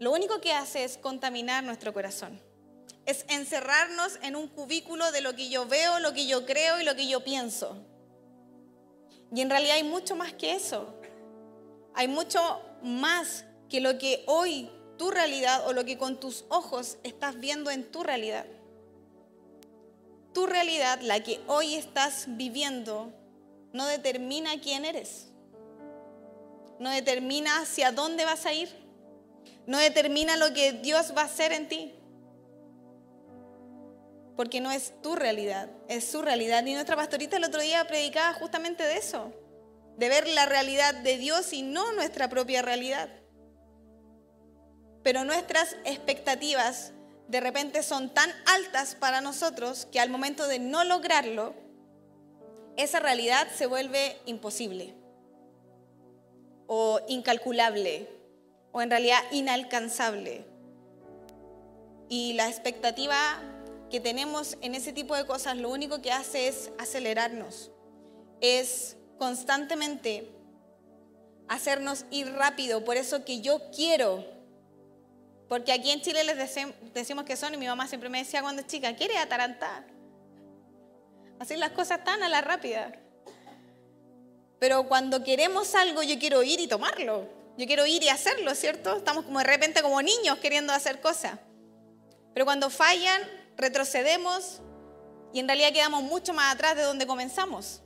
lo 0.00 0.12
único 0.12 0.40
que 0.40 0.52
hace 0.52 0.84
es 0.84 0.98
contaminar 0.98 1.62
nuestro 1.64 1.92
corazón. 1.92 2.40
Es 3.06 3.26
encerrarnos 3.28 4.18
en 4.22 4.34
un 4.34 4.48
cubículo 4.48 5.12
de 5.12 5.20
lo 5.20 5.36
que 5.36 5.50
yo 5.50 5.66
veo, 5.66 5.98
lo 5.98 6.14
que 6.14 6.26
yo 6.26 6.46
creo 6.46 6.80
y 6.80 6.84
lo 6.84 6.96
que 6.96 7.06
yo 7.06 7.22
pienso. 7.22 7.76
Y 9.34 9.40
en 9.40 9.50
realidad 9.50 9.76
hay 9.76 9.82
mucho 9.82 10.16
más 10.16 10.32
que 10.32 10.54
eso. 10.54 10.94
Hay 11.94 12.08
mucho 12.08 12.62
más 12.82 13.44
que 13.68 13.80
lo 13.80 13.98
que 13.98 14.24
hoy 14.26 14.70
tu 14.96 15.10
realidad 15.10 15.66
o 15.66 15.72
lo 15.72 15.84
que 15.84 15.98
con 15.98 16.18
tus 16.18 16.44
ojos 16.48 16.98
estás 17.02 17.38
viendo 17.38 17.70
en 17.70 17.90
tu 17.90 18.02
realidad. 18.02 18.46
Tu 20.32 20.46
realidad, 20.46 21.00
la 21.00 21.22
que 21.22 21.40
hoy 21.46 21.74
estás 21.74 22.24
viviendo, 22.28 23.12
no 23.72 23.86
determina 23.86 24.60
quién 24.60 24.84
eres. 24.84 25.28
No 26.78 26.90
determina 26.90 27.60
hacia 27.60 27.92
dónde 27.92 28.24
vas 28.24 28.46
a 28.46 28.52
ir 28.52 28.84
no 29.66 29.78
determina 29.78 30.36
lo 30.36 30.52
que 30.52 30.72
Dios 30.72 31.14
va 31.16 31.22
a 31.22 31.26
hacer 31.26 31.52
en 31.52 31.68
ti. 31.68 31.94
Porque 34.36 34.60
no 34.60 34.70
es 34.70 34.92
tu 35.00 35.14
realidad, 35.14 35.70
es 35.88 36.04
su 36.04 36.20
realidad. 36.20 36.64
Y 36.66 36.74
nuestra 36.74 36.96
pastorita 36.96 37.36
el 37.36 37.44
otro 37.44 37.60
día 37.60 37.86
predicaba 37.86 38.34
justamente 38.34 38.82
de 38.82 38.96
eso, 38.96 39.32
de 39.96 40.08
ver 40.08 40.26
la 40.28 40.44
realidad 40.44 40.94
de 40.94 41.16
Dios 41.18 41.52
y 41.52 41.62
no 41.62 41.92
nuestra 41.92 42.28
propia 42.28 42.60
realidad. 42.60 43.08
Pero 45.04 45.24
nuestras 45.24 45.76
expectativas 45.84 46.92
de 47.28 47.40
repente 47.40 47.82
son 47.82 48.12
tan 48.12 48.30
altas 48.46 48.96
para 48.96 49.20
nosotros 49.20 49.86
que 49.92 50.00
al 50.00 50.10
momento 50.10 50.48
de 50.48 50.58
no 50.58 50.82
lograrlo, 50.82 51.54
esa 52.76 52.98
realidad 53.00 53.46
se 53.54 53.66
vuelve 53.66 54.16
imposible 54.26 54.94
o 56.66 57.00
incalculable 57.06 58.08
o 58.72 58.82
en 58.82 58.90
realidad 58.90 59.18
inalcanzable. 59.30 60.46
Y 62.08 62.32
la 62.32 62.48
expectativa 62.48 63.16
que 63.90 64.00
tenemos 64.00 64.56
en 64.62 64.74
ese 64.74 64.92
tipo 64.92 65.14
de 65.14 65.26
cosas 65.26 65.56
lo 65.56 65.68
único 65.70 66.00
que 66.00 66.12
hace 66.12 66.48
es 66.48 66.72
acelerarnos, 66.78 67.70
es 68.40 68.96
constantemente 69.18 70.30
hacernos 71.48 72.06
ir 72.10 72.32
rápido. 72.32 72.84
Por 72.84 72.96
eso 72.96 73.24
que 73.24 73.40
yo 73.40 73.70
quiero, 73.70 74.33
porque 75.48 75.72
aquí 75.72 75.90
en 75.90 76.00
Chile 76.00 76.24
les 76.24 76.56
decimos 76.94 77.24
que 77.24 77.36
son, 77.36 77.54
y 77.54 77.56
mi 77.56 77.66
mamá 77.66 77.86
siempre 77.86 78.08
me 78.08 78.18
decía 78.18 78.42
cuando 78.42 78.62
chica, 78.62 78.94
quiere 78.96 79.18
atarantar. 79.18 79.86
Así 81.38 81.56
las 81.56 81.72
cosas 81.72 81.98
están 81.98 82.22
a 82.22 82.28
la 82.28 82.40
rápida. 82.40 82.92
Pero 84.58 84.88
cuando 84.88 85.22
queremos 85.22 85.74
algo, 85.74 86.02
yo 86.02 86.18
quiero 86.18 86.42
ir 86.42 86.60
y 86.60 86.66
tomarlo. 86.66 87.28
Yo 87.56 87.66
quiero 87.66 87.86
ir 87.86 88.02
y 88.02 88.08
hacerlo, 88.08 88.54
¿cierto? 88.54 88.96
Estamos 88.96 89.24
como 89.24 89.38
de 89.38 89.44
repente 89.44 89.82
como 89.82 90.00
niños 90.00 90.38
queriendo 90.38 90.72
hacer 90.72 91.00
cosas. 91.00 91.38
Pero 92.32 92.46
cuando 92.46 92.70
fallan, 92.70 93.20
retrocedemos 93.56 94.60
y 95.32 95.40
en 95.40 95.46
realidad 95.46 95.72
quedamos 95.72 96.02
mucho 96.02 96.32
más 96.32 96.54
atrás 96.54 96.76
de 96.76 96.82
donde 96.82 97.06
comenzamos. 97.06 97.82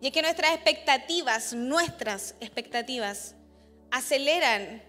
Y 0.00 0.06
es 0.06 0.12
que 0.12 0.22
nuestras 0.22 0.52
expectativas, 0.52 1.52
nuestras 1.52 2.34
expectativas, 2.40 3.34
aceleran 3.90 4.82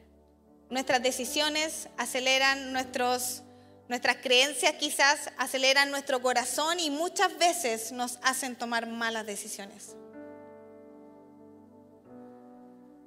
nuestras 0.71 1.03
decisiones, 1.03 1.89
aceleran 1.97 2.71
nuestros, 2.71 3.43
nuestras 3.89 4.17
creencias 4.17 4.73
quizás, 4.75 5.29
aceleran 5.37 5.91
nuestro 5.91 6.21
corazón 6.21 6.79
y 6.79 6.89
muchas 6.89 7.37
veces 7.37 7.91
nos 7.91 8.17
hacen 8.23 8.55
tomar 8.55 8.87
malas 8.87 9.25
decisiones. 9.25 9.95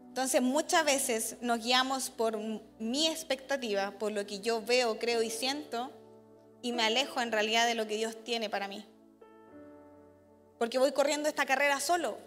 Entonces 0.09 0.43
muchas 0.43 0.85
veces 0.85 1.37
nos 1.41 1.59
guiamos 1.59 2.11
por 2.11 2.39
mi 2.79 3.09
expectativa, 3.09 3.93
por 3.99 4.13
lo 4.13 4.25
que 4.27 4.41
yo 4.41 4.63
veo, 4.63 4.99
creo 4.99 5.23
y 5.23 5.31
siento, 5.31 5.91
y 6.63 6.73
me 6.73 6.85
alejo 6.85 7.21
en 7.21 7.33
realidad 7.33 7.67
de 7.67 7.75
lo 7.75 7.87
que 7.87 7.97
Dios 7.97 8.23
tiene 8.23 8.49
para 8.49 8.69
mí. 8.69 8.87
Porque 10.59 10.79
voy 10.79 10.93
corriendo 10.93 11.29
esta 11.29 11.47
carrera 11.47 11.81
solo. 11.81 12.19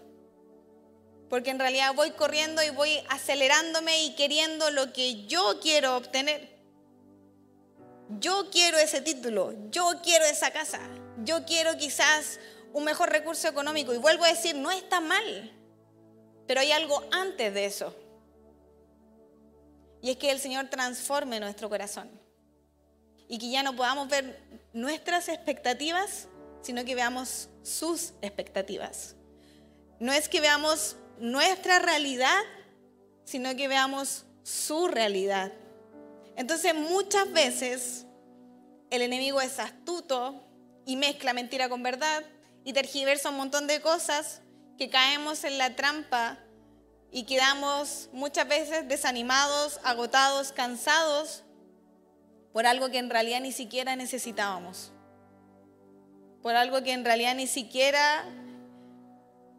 Porque 1.28 1.50
en 1.50 1.58
realidad 1.58 1.94
voy 1.94 2.12
corriendo 2.12 2.62
y 2.62 2.70
voy 2.70 2.98
acelerándome 3.08 4.04
y 4.04 4.14
queriendo 4.14 4.70
lo 4.70 4.92
que 4.92 5.26
yo 5.26 5.60
quiero 5.60 5.96
obtener. 5.96 6.56
Yo 8.18 8.48
quiero 8.50 8.78
ese 8.78 9.02
título, 9.02 9.54
yo 9.70 10.00
quiero 10.02 10.24
esa 10.24 10.50
casa, 10.50 10.80
yo 11.24 11.44
quiero 11.44 11.76
quizás 11.76 12.40
un 12.72 12.84
mejor 12.84 13.10
recurso 13.10 13.48
económico. 13.48 13.92
Y 13.92 13.98
vuelvo 13.98 14.24
a 14.24 14.28
decir, 14.28 14.54
no 14.54 14.70
está 14.70 15.00
mal, 15.00 15.52
pero 16.46 16.60
hay 16.60 16.72
algo 16.72 17.02
antes 17.10 17.52
de 17.52 17.66
eso. 17.66 17.94
Y 20.00 20.10
es 20.10 20.16
que 20.16 20.30
el 20.30 20.40
Señor 20.40 20.70
transforme 20.70 21.40
nuestro 21.40 21.68
corazón. 21.68 22.10
Y 23.28 23.38
que 23.38 23.50
ya 23.50 23.62
no 23.62 23.76
podamos 23.76 24.08
ver 24.08 24.40
nuestras 24.72 25.28
expectativas, 25.28 26.28
sino 26.62 26.84
que 26.84 26.94
veamos 26.94 27.50
sus 27.62 28.12
expectativas. 28.22 29.16
No 30.00 30.12
es 30.12 30.28
que 30.28 30.40
veamos 30.40 30.96
nuestra 31.20 31.78
realidad, 31.78 32.38
sino 33.24 33.54
que 33.56 33.68
veamos 33.68 34.24
su 34.42 34.88
realidad. 34.88 35.52
Entonces 36.36 36.74
muchas 36.74 37.32
veces 37.32 38.06
el 38.90 39.02
enemigo 39.02 39.40
es 39.40 39.58
astuto 39.58 40.44
y 40.86 40.96
mezcla 40.96 41.32
mentira 41.32 41.68
con 41.68 41.82
verdad 41.82 42.24
y 42.64 42.72
tergiversa 42.72 43.30
un 43.30 43.36
montón 43.36 43.66
de 43.66 43.80
cosas 43.80 44.40
que 44.78 44.88
caemos 44.88 45.44
en 45.44 45.58
la 45.58 45.74
trampa 45.76 46.38
y 47.10 47.24
quedamos 47.24 48.08
muchas 48.12 48.46
veces 48.48 48.86
desanimados, 48.86 49.80
agotados, 49.82 50.52
cansados 50.52 51.44
por 52.52 52.66
algo 52.66 52.90
que 52.90 52.98
en 52.98 53.10
realidad 53.10 53.40
ni 53.40 53.52
siquiera 53.52 53.96
necesitábamos 53.96 54.92
por 56.42 56.54
algo 56.54 56.82
que 56.82 56.92
en 56.92 57.04
realidad 57.04 57.34
ni 57.34 57.46
siquiera 57.46 58.24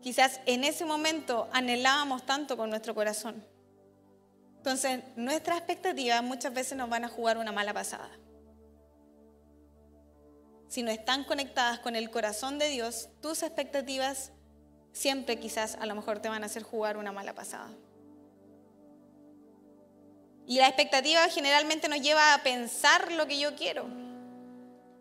quizás 0.02 0.40
en 0.46 0.64
ese 0.64 0.86
momento 0.86 1.50
anhelábamos 1.52 2.26
tanto 2.26 2.58
con 2.58 2.70
nuestro 2.70 2.96
corazón. 2.96 3.44
Entonces, 4.58 5.02
nuestras 5.16 5.58
expectativas 5.58 6.22
muchas 6.24 6.54
veces 6.54 6.78
nos 6.78 6.90
van 6.90 7.06
a 7.06 7.10
jugar 7.10 7.38
una 7.38 7.52
mala 7.52 7.74
pasada. 7.74 8.10
Si 10.68 10.84
no 10.84 10.92
están 10.92 11.24
conectadas 11.24 11.80
con 11.80 11.96
el 11.96 12.10
corazón 12.10 12.60
de 12.60 12.70
Dios, 12.70 13.10
tus 13.22 13.42
expectativas 13.42 14.32
siempre 14.92 15.40
quizás 15.40 15.76
a 15.76 15.86
lo 15.86 15.96
mejor 15.96 16.20
te 16.20 16.30
van 16.30 16.44
a 16.44 16.48
hacer 16.48 16.64
jugar 16.64 16.98
una 16.98 17.12
mala 17.12 17.34
pasada. 17.34 17.70
Y 20.46 20.58
la 20.58 20.68
expectativa 20.68 21.28
generalmente 21.30 21.88
nos 21.88 22.02
lleva 22.02 22.34
a 22.34 22.44
pensar 22.44 23.12
lo 23.12 23.28
que 23.28 23.40
yo 23.40 23.56
quiero 23.56 24.10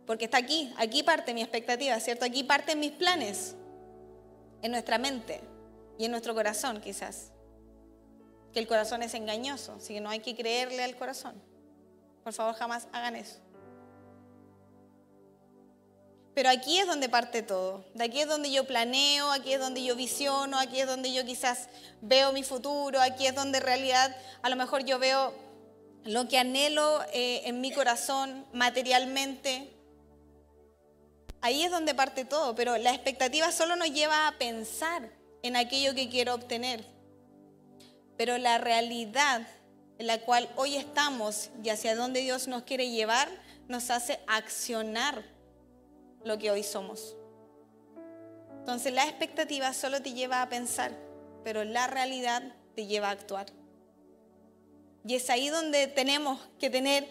porque 0.08 0.24
está 0.24 0.38
aquí, 0.38 0.72
aquí 0.78 1.02
parte 1.02 1.34
mi 1.34 1.42
expectativa, 1.42 2.00
¿cierto? 2.00 2.24
Aquí 2.24 2.42
parten 2.42 2.80
mis 2.80 2.92
planes, 2.92 3.54
en 4.62 4.72
nuestra 4.72 4.98
mente 4.98 5.40
y 5.98 6.04
en 6.04 6.10
nuestro 6.10 6.34
corazón 6.34 6.80
quizás. 6.80 7.32
Que 8.52 8.60
el 8.60 8.66
corazón 8.66 9.02
es 9.02 9.14
engañoso, 9.14 9.74
así 9.74 9.94
que 9.94 10.00
no 10.00 10.10
hay 10.10 10.20
que 10.20 10.34
creerle 10.34 10.82
al 10.82 10.96
corazón. 10.96 11.34
Por 12.24 12.32
favor, 12.32 12.54
jamás 12.54 12.88
hagan 12.92 13.16
eso. 13.16 13.38
Pero 16.38 16.50
aquí 16.50 16.78
es 16.78 16.86
donde 16.86 17.08
parte 17.08 17.42
todo. 17.42 17.84
De 17.94 18.04
aquí 18.04 18.20
es 18.20 18.28
donde 18.28 18.50
yo 18.52 18.64
planeo, 18.64 19.30
aquí 19.32 19.52
es 19.52 19.58
donde 19.58 19.82
yo 19.82 19.96
visiono, 19.96 20.56
aquí 20.56 20.80
es 20.80 20.86
donde 20.86 21.12
yo 21.12 21.24
quizás 21.24 21.68
veo 22.00 22.32
mi 22.32 22.44
futuro, 22.44 23.00
aquí 23.00 23.26
es 23.26 23.34
donde 23.34 23.58
en 23.58 23.64
realidad 23.64 24.16
a 24.42 24.48
lo 24.48 24.54
mejor 24.54 24.84
yo 24.84 25.00
veo 25.00 25.34
lo 26.04 26.28
que 26.28 26.38
anhelo 26.38 27.02
eh, 27.12 27.42
en 27.46 27.60
mi 27.60 27.72
corazón 27.72 28.46
materialmente. 28.52 29.77
Ahí 31.40 31.62
es 31.62 31.70
donde 31.70 31.94
parte 31.94 32.24
todo, 32.24 32.54
pero 32.54 32.76
la 32.78 32.90
expectativa 32.90 33.52
solo 33.52 33.76
nos 33.76 33.90
lleva 33.92 34.26
a 34.26 34.38
pensar 34.38 35.10
en 35.42 35.56
aquello 35.56 35.94
que 35.94 36.08
quiero 36.08 36.34
obtener. 36.34 36.84
Pero 38.16 38.38
la 38.38 38.58
realidad 38.58 39.46
en 39.98 40.06
la 40.06 40.20
cual 40.20 40.48
hoy 40.56 40.76
estamos 40.76 41.50
y 41.62 41.68
hacia 41.68 41.94
donde 41.94 42.20
Dios 42.20 42.48
nos 42.48 42.62
quiere 42.62 42.90
llevar 42.90 43.28
nos 43.68 43.90
hace 43.90 44.18
accionar 44.26 45.22
lo 46.24 46.38
que 46.38 46.50
hoy 46.50 46.62
somos. 46.62 47.16
Entonces 48.60 48.92
la 48.92 49.04
expectativa 49.04 49.72
solo 49.72 50.02
te 50.02 50.12
lleva 50.12 50.42
a 50.42 50.48
pensar, 50.48 50.92
pero 51.44 51.64
la 51.64 51.86
realidad 51.86 52.42
te 52.74 52.86
lleva 52.86 53.08
a 53.08 53.12
actuar. 53.12 53.46
Y 55.06 55.14
es 55.14 55.30
ahí 55.30 55.48
donde 55.48 55.86
tenemos 55.86 56.40
que 56.58 56.70
tener 56.70 57.06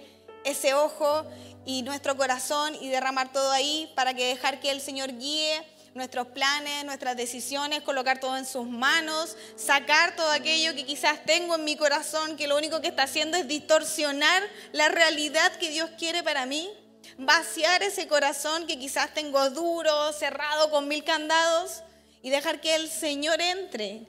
ese 0.47 0.73
ojo 0.73 1.25
y 1.65 1.83
nuestro 1.83 2.15
corazón 2.15 2.75
y 2.75 2.89
derramar 2.89 3.31
todo 3.31 3.51
ahí 3.51 3.91
para 3.95 4.13
que 4.13 4.27
dejar 4.27 4.59
que 4.59 4.71
el 4.71 4.81
Señor 4.81 5.17
guíe 5.17 5.63
nuestros 5.93 6.27
planes, 6.27 6.85
nuestras 6.85 7.17
decisiones, 7.17 7.81
colocar 7.81 8.19
todo 8.19 8.37
en 8.37 8.45
sus 8.45 8.65
manos, 8.65 9.35
sacar 9.55 10.15
todo 10.15 10.31
aquello 10.31 10.73
que 10.75 10.85
quizás 10.85 11.25
tengo 11.25 11.55
en 11.55 11.65
mi 11.65 11.75
corazón, 11.75 12.37
que 12.37 12.47
lo 12.47 12.55
único 12.55 12.79
que 12.79 12.87
está 12.87 13.03
haciendo 13.03 13.35
es 13.35 13.47
distorsionar 13.47 14.43
la 14.71 14.87
realidad 14.89 15.51
que 15.57 15.71
Dios 15.71 15.89
quiere 15.97 16.23
para 16.23 16.45
mí, 16.45 16.69
vaciar 17.17 17.83
ese 17.83 18.07
corazón 18.07 18.67
que 18.67 18.79
quizás 18.79 19.13
tengo 19.13 19.49
duro, 19.49 20.13
cerrado 20.13 20.69
con 20.69 20.87
mil 20.87 21.03
candados 21.03 21.83
y 22.21 22.29
dejar 22.29 22.61
que 22.61 22.75
el 22.75 22.89
Señor 22.89 23.41
entre 23.41 24.07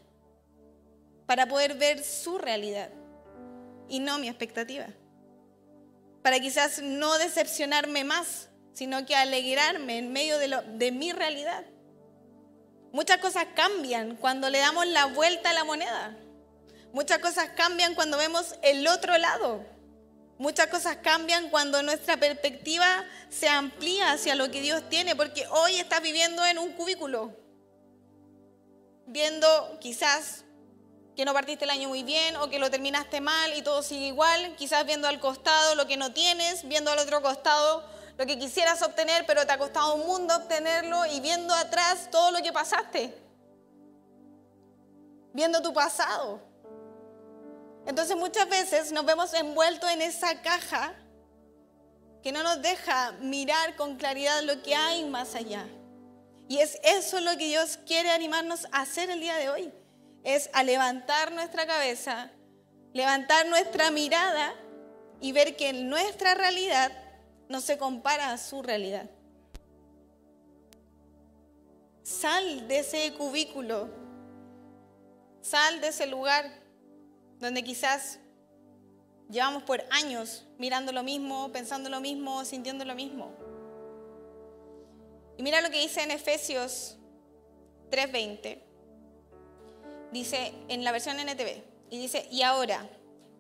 para 1.26 1.46
poder 1.46 1.74
ver 1.74 2.04
su 2.04 2.38
realidad 2.38 2.90
y 3.88 3.98
no 3.98 4.18
mi 4.18 4.28
expectativa 4.28 4.86
para 6.28 6.40
quizás 6.40 6.82
no 6.82 7.16
decepcionarme 7.16 8.04
más, 8.04 8.50
sino 8.74 9.06
que 9.06 9.16
alegrarme 9.16 9.96
en 9.96 10.12
medio 10.12 10.36
de, 10.38 10.92
mi 10.92 11.10
realidad. 11.10 11.64
Muchas 12.92 13.16
cosas 13.16 13.46
cambian 13.54 14.14
cuando 14.14 14.50
le 14.50 14.58
damos 14.58 14.86
la 14.88 15.06
vuelta 15.06 15.48
a 15.48 15.52
la 15.54 15.64
moneda. 15.64 16.14
Muchas 16.92 17.20
cosas 17.20 17.48
cambian 17.56 17.94
cuando 17.94 18.18
vemos 18.18 18.56
el 18.60 18.86
otro 18.88 19.16
lado. 19.16 19.64
Muchas 20.36 20.66
cosas 20.66 20.98
cambian 20.98 21.48
cuando 21.48 21.82
nuestra 21.82 22.18
perspectiva 22.18 23.06
se 23.30 23.48
amplía 23.48 24.12
hacia 24.12 24.34
lo 24.34 24.50
que 24.50 24.60
Dios 24.60 24.86
tiene, 24.90 25.16
porque 25.16 25.46
hoy 25.46 25.76
estás 25.76 26.02
viviendo 26.02 26.44
en 26.44 26.58
un 26.58 26.72
cubículo, 26.72 27.34
viendo 29.06 29.78
quizás 29.80 30.44
que 31.18 31.24
no 31.24 31.32
partiste 31.32 31.64
el 31.64 31.70
año 31.70 31.88
muy 31.88 32.04
bien 32.04 32.36
o 32.36 32.48
que 32.48 32.60
lo 32.60 32.70
terminaste 32.70 33.20
mal 33.20 33.52
y 33.56 33.62
todo 33.62 33.82
sigue 33.82 34.06
igual, 34.06 34.54
quizás 34.54 34.86
viendo 34.86 35.08
al 35.08 35.18
costado 35.18 35.74
lo 35.74 35.84
que 35.88 35.96
no 35.96 36.12
tienes, 36.12 36.62
viendo 36.68 36.92
al 36.92 36.98
otro 37.00 37.20
costado 37.20 37.82
lo 38.16 38.24
que 38.24 38.38
quisieras 38.38 38.82
obtener, 38.82 39.26
pero 39.26 39.44
te 39.44 39.50
ha 39.50 39.58
costado 39.58 39.96
un 39.96 40.06
mundo 40.06 40.36
obtenerlo 40.36 41.06
y 41.06 41.18
viendo 41.18 41.52
atrás 41.54 42.08
todo 42.12 42.30
lo 42.30 42.40
que 42.40 42.52
pasaste, 42.52 43.12
viendo 45.32 45.60
tu 45.60 45.72
pasado. 45.72 46.40
Entonces 47.84 48.16
muchas 48.16 48.48
veces 48.48 48.92
nos 48.92 49.04
vemos 49.04 49.34
envueltos 49.34 49.90
en 49.90 50.02
esa 50.02 50.40
caja 50.40 50.94
que 52.22 52.30
no 52.30 52.44
nos 52.44 52.62
deja 52.62 53.10
mirar 53.18 53.74
con 53.74 53.96
claridad 53.96 54.40
lo 54.44 54.62
que 54.62 54.76
hay 54.76 55.04
más 55.06 55.34
allá. 55.34 55.66
Y 56.48 56.60
es 56.60 56.78
eso 56.84 57.18
lo 57.18 57.32
que 57.32 57.46
Dios 57.46 57.76
quiere 57.84 58.12
animarnos 58.12 58.68
a 58.70 58.82
hacer 58.82 59.10
el 59.10 59.18
día 59.18 59.34
de 59.34 59.48
hoy. 59.48 59.72
Es 60.24 60.50
a 60.52 60.62
levantar 60.62 61.32
nuestra 61.32 61.66
cabeza, 61.66 62.30
levantar 62.92 63.46
nuestra 63.46 63.90
mirada 63.90 64.54
y 65.20 65.32
ver 65.32 65.56
que 65.56 65.72
nuestra 65.72 66.34
realidad 66.34 66.92
no 67.48 67.60
se 67.60 67.78
compara 67.78 68.32
a 68.32 68.38
su 68.38 68.62
realidad. 68.62 69.08
Sal 72.02 72.68
de 72.68 72.78
ese 72.78 73.14
cubículo, 73.14 73.88
sal 75.40 75.80
de 75.80 75.88
ese 75.88 76.06
lugar 76.06 76.44
donde 77.38 77.62
quizás 77.62 78.18
llevamos 79.30 79.62
por 79.62 79.84
años 79.90 80.46
mirando 80.58 80.92
lo 80.92 81.02
mismo, 81.02 81.50
pensando 81.52 81.90
lo 81.90 82.00
mismo, 82.00 82.44
sintiendo 82.44 82.84
lo 82.84 82.94
mismo. 82.94 83.32
Y 85.36 85.42
mira 85.42 85.60
lo 85.60 85.70
que 85.70 85.80
dice 85.80 86.02
en 86.02 86.10
Efesios 86.10 86.96
3:20. 87.90 88.67
Dice 90.12 90.54
en 90.68 90.84
la 90.84 90.92
versión 90.92 91.18
NTV, 91.20 91.62
y 91.90 91.98
dice, 91.98 92.26
y 92.30 92.42
ahora, 92.42 92.88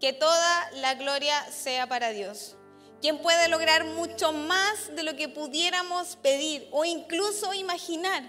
que 0.00 0.12
toda 0.12 0.70
la 0.72 0.94
gloria 0.94 1.50
sea 1.50 1.86
para 1.86 2.10
Dios, 2.10 2.56
quien 3.00 3.18
puede 3.18 3.48
lograr 3.48 3.84
mucho 3.84 4.32
más 4.32 4.94
de 4.94 5.02
lo 5.02 5.16
que 5.16 5.28
pudiéramos 5.28 6.16
pedir 6.16 6.68
o 6.72 6.84
incluso 6.84 7.54
imaginar 7.54 8.22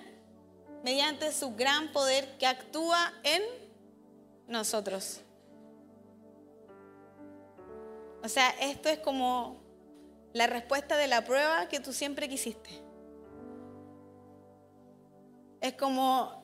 mediante 0.83 1.31
su 1.31 1.55
gran 1.55 1.91
poder 1.91 2.37
que 2.37 2.47
actúa 2.47 3.13
en 3.23 3.41
nosotros. 4.47 5.21
O 8.23 8.27
sea, 8.27 8.49
esto 8.61 8.89
es 8.89 8.99
como 8.99 9.61
la 10.33 10.47
respuesta 10.47 10.97
de 10.97 11.07
la 11.07 11.23
prueba 11.23 11.67
que 11.67 11.79
tú 11.79 11.93
siempre 11.93 12.29
quisiste. 12.29 12.69
Es 15.61 15.73
como 15.73 16.38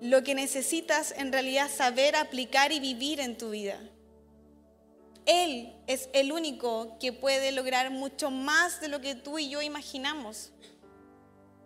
lo 0.00 0.22
que 0.22 0.34
necesitas 0.34 1.12
en 1.16 1.32
realidad 1.32 1.70
saber 1.70 2.16
aplicar 2.16 2.72
y 2.72 2.80
vivir 2.80 3.20
en 3.20 3.36
tu 3.36 3.50
vida. 3.50 3.78
Él 5.26 5.74
es 5.86 6.08
el 6.12 6.32
único 6.32 6.96
que 6.98 7.12
puede 7.12 7.52
lograr 7.52 7.90
mucho 7.90 8.30
más 8.30 8.80
de 8.80 8.88
lo 8.88 9.00
que 9.00 9.14
tú 9.14 9.38
y 9.38 9.48
yo 9.48 9.60
imaginamos. 9.62 10.52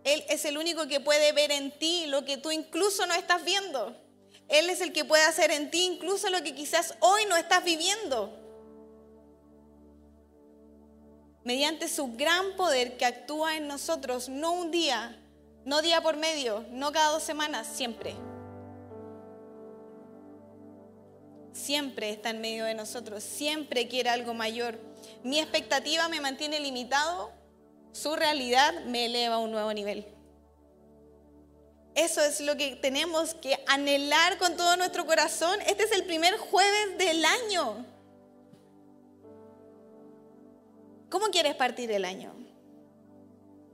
Él 0.03 0.25
es 0.29 0.45
el 0.45 0.59
único 0.59 0.87
que 0.87 1.01
puede 1.01 1.33
ver 1.33 1.51
en 1.51 1.79
ti 1.79 2.07
lo 2.07 2.25
que 2.25 2.37
tú 2.37 2.51
incluso 2.51 3.07
no 3.07 3.15
estás 3.15 3.45
viendo. 3.45 3.97
Él 4.49 4.69
es 4.69 4.81
el 4.81 4.93
que 4.93 5.05
puede 5.05 5.25
hacer 5.25 5.51
en 5.51 5.71
ti 5.71 5.85
incluso 5.85 6.29
lo 6.29 6.43
que 6.43 6.55
quizás 6.55 6.95
hoy 7.01 7.23
no 7.29 7.37
estás 7.37 7.65
viviendo 7.65 8.41
mediante 11.45 11.89
su 11.89 12.15
gran 12.15 12.57
poder 12.57 12.97
que 12.97 13.05
actúa 13.05 13.57
en 13.57 13.69
nosotros, 13.69 14.29
no 14.29 14.53
un 14.53 14.71
día, 14.71 15.17
no 15.65 15.81
día 15.83 16.01
por 16.03 16.17
medio, 16.17 16.65
no 16.71 16.93
cada 16.93 17.13
dos 17.13 17.23
semanas, 17.23 17.67
siempre. 17.67 18.15
Siempre 21.53 22.11
está 22.11 22.31
en 22.31 22.41
medio 22.41 22.65
de 22.65 22.75
nosotros, 22.75 23.23
siempre 23.23 23.89
quiere 23.89 24.11
algo 24.11 24.35
mayor. 24.35 24.79
Mi 25.23 25.39
expectativa 25.39 26.09
me 26.09 26.21
mantiene 26.21 26.61
limitado, 26.61 27.31
su 27.93 28.15
realidad 28.17 28.85
me 28.87 29.07
eleva 29.07 29.37
a 29.37 29.39
un 29.39 29.53
nuevo 29.53 29.73
nivel. 29.73 30.07
Eso 31.95 32.21
es 32.21 32.41
lo 32.41 32.57
que 32.57 32.75
tenemos 32.77 33.35
que 33.35 33.57
anhelar 33.69 34.37
con 34.39 34.57
todo 34.57 34.77
nuestro 34.77 35.07
corazón. 35.07 35.61
Este 35.67 35.85
es 35.85 35.93
el 35.93 36.05
primer 36.05 36.37
jueves 36.37 36.99
del 36.99 37.25
año. 37.25 37.87
¿Cómo 41.09 41.27
quieres 41.27 41.55
partir 41.55 41.93
el 41.93 42.05
año? 42.05 42.35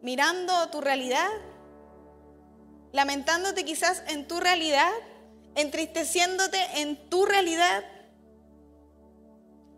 ¿Mirando 0.03 0.69
tu 0.69 0.83
realidad? 0.83 1.31
¿Lamentándote 2.93 3.65
quizás 3.65 4.03
en 4.09 4.27
tu 4.27 4.41
realidad? 4.41 4.91
¿Entristeciéndote 5.55 6.59
en 6.81 7.09
tu 7.09 7.25
realidad? 7.27 7.85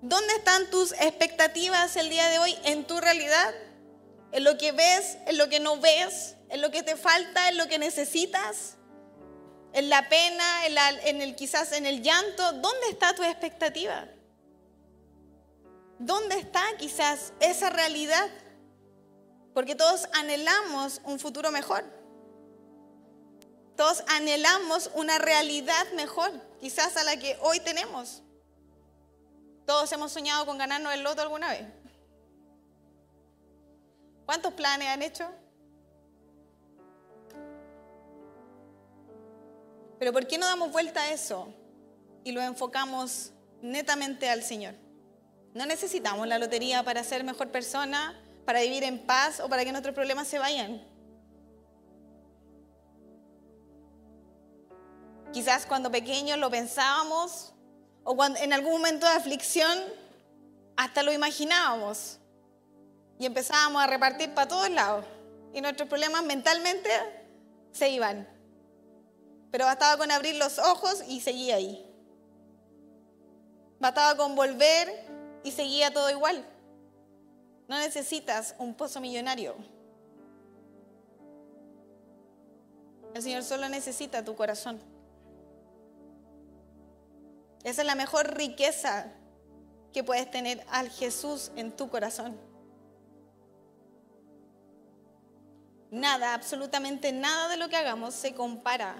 ¿Dónde 0.01 0.35
están 0.35 0.69
tus 0.71 0.93
expectativas 0.93 1.97
el 1.97 2.11
día 2.11 2.29
de 2.29 2.39
hoy 2.39 2.59
en 2.65 2.85
tu 2.87 3.01
realidad? 3.01 3.55
¿En 4.33 4.45
lo 4.45 4.59
que 4.59 4.73
ves? 4.73 5.19
¿En 5.27 5.39
lo 5.39 5.49
que 5.49 5.61
no 5.61 5.79
ves? 5.79 6.37
¿En 6.49 6.61
lo 6.61 6.71
que 6.71 6.83
te 6.83 6.97
falta? 6.97 7.49
¿En 7.51 7.59
lo 7.59 7.69
que 7.69 7.79
necesitas? 7.79 8.77
¿En 9.73 9.89
la 9.89 10.09
pena? 10.09 10.67
¿En, 11.05 11.21
el 11.21 11.37
quizás 11.37 11.73
en 11.73 11.87
el 11.87 12.03
llanto? 12.03 12.53
¿Dónde 12.55 12.89
está 12.91 13.15
tu 13.15 13.23
expectativa? 13.23 14.09
¿Dónde 15.99 16.39
está 16.39 16.63
quizás 16.79 17.33
esa 17.41 17.71
realidad? 17.71 18.29
Porque 19.55 19.75
todos 19.75 20.09
anhelamos 20.15 21.01
un 21.05 21.21
futuro 21.21 21.51
mejor. 21.51 22.02
Todos 23.83 24.05
anhelamos 24.07 24.93
una 24.95 25.19
realidad 25.19 25.91
mejor, 25.97 26.31
quizás 26.61 26.97
a 26.97 27.03
la 27.03 27.17
que 27.17 27.37
hoy 27.41 27.59
tenemos. 27.59 28.23
Todos 29.67 29.91
hemos 29.91 30.13
soñado 30.13 30.47
con 30.47 30.57
ganarnos 30.57 30.95
el 30.95 31.03
loto 31.03 31.21
alguna 31.21 31.51
vez. 31.51 31.67
¿Cuántos 34.25 34.55
planes 34.55 34.87
han 34.87 35.03
hecho? 35.03 35.29
Pero 39.99 40.13
¿por 40.13 40.29
qué 40.29 40.39
no 40.39 40.47
damos 40.47 40.71
vuelta 40.71 41.03
a 41.03 41.11
eso 41.11 41.53
y 42.23 42.31
lo 42.31 42.41
enfocamos 42.41 43.33
netamente 43.63 44.31
al 44.31 44.45
Señor? 44.45 44.75
No 45.55 45.67
necesitamos 45.67 46.29
la 46.29 46.39
lotería 46.39 46.85
para 46.85 47.03
ser 47.03 47.25
mejor 47.25 47.51
persona, 47.51 48.17
para 48.45 48.61
vivir 48.61 48.85
en 48.85 49.05
paz 49.05 49.41
o 49.41 49.49
para 49.49 49.65
que 49.65 49.73
nuestros 49.73 49.93
problemas 49.93 50.29
se 50.29 50.39
vayan. 50.39 50.92
Quizás 55.33 55.67
cuando 55.67 55.91
pequeños 55.91 56.39
lo 56.39 56.51
pensábamos 56.51 57.53
o 58.05 58.15
cuando 58.15 58.39
en 58.41 58.53
algún 58.53 58.73
momento 58.73 59.07
de 59.07 59.13
aflicción 59.13 59.79
hasta 60.77 61.03
lo 61.03 61.13
imaginábamos 61.13 62.19
y 63.19 63.27
empezábamos 63.27 63.83
a 63.83 63.87
repartir 63.87 64.35
para 64.35 64.49
todos 64.49 64.69
lados 64.71 65.05
y 65.55 65.61
nuestros 65.61 65.89
problemas 65.89 66.23
mentalmente 66.25 66.91
se 67.73 67.89
iban. 67.91 68.29
Pero 69.51 69.65
bastaba 69.67 69.97
con 69.99 70.11
abrir 70.11 70.37
los 70.37 70.59
ojos 70.59 71.03
y 71.09 71.21
seguía 71.21 71.57
ahí. 71.57 71.87
Bastaba 73.81 74.17
con 74.17 74.35
volver 74.35 74.89
y 75.45 75.51
seguía 75.51 75.93
todo 75.93 76.11
igual. 76.11 76.47
No 77.69 77.79
necesitas 77.79 78.55
un 78.59 78.75
pozo 78.75 79.01
millonario. 79.01 79.55
El 83.15 83.23
Señor 83.23 83.43
solo 83.43 83.69
necesita 83.69 84.25
tu 84.25 84.35
corazón. 84.35 84.92
Esa 87.65 87.83
es 87.83 87.87
la 87.87 87.95
mejor 87.95 88.37
riqueza 88.37 89.13
que 89.93 90.03
puedes 90.03 90.31
tener 90.31 90.65
al 90.71 90.91
Jesús 90.91 91.53
en 91.57 91.73
tu 91.73 91.89
corazón. 91.89 92.39
Nada, 95.91 96.35
absolutamente 96.35 97.13
nada 97.13 97.49
de 97.49 97.59
lo 97.59 97.69
que 97.69 97.77
hagamos 97.77 98.15
se 98.15 98.35
compara 98.35 98.97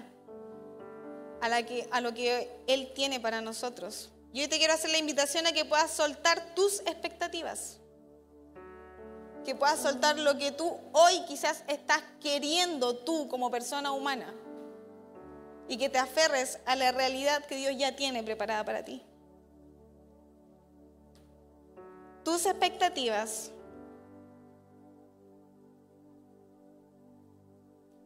a, 1.41 1.47
a 1.91 2.01
lo 2.01 2.13
que 2.13 2.49
Él 2.67 2.91
tiene 2.93 3.19
para 3.19 3.41
nosotros. 3.41 4.11
Y 4.31 4.41
hoy 4.41 4.47
te 4.47 4.57
quiero 4.57 4.73
hacer 4.73 4.91
la 4.91 4.97
invitación 4.97 5.45
a 5.47 5.51
que 5.51 5.65
puedas 5.65 5.91
soltar 5.91 6.55
tus 6.55 6.79
expectativas. 6.81 7.79
Que 9.43 9.55
puedas 9.55 9.79
soltar 9.79 10.17
lo 10.17 10.37
que 10.37 10.51
tú 10.51 10.77
hoy 10.93 11.25
quizás 11.27 11.63
estás 11.67 12.01
queriendo 12.21 12.97
tú 12.97 13.27
como 13.27 13.51
persona 13.51 13.91
humana. 13.91 14.33
Y 15.67 15.77
que 15.77 15.89
te 15.89 15.97
aferres 15.97 16.59
a 16.65 16.75
la 16.75 16.91
realidad 16.91 17.45
que 17.45 17.55
Dios 17.55 17.73
ya 17.77 17.95
tiene 17.95 18.23
preparada 18.23 18.63
para 18.65 18.83
ti. 18.83 19.01
Tus 22.23 22.45
expectativas 22.45 23.51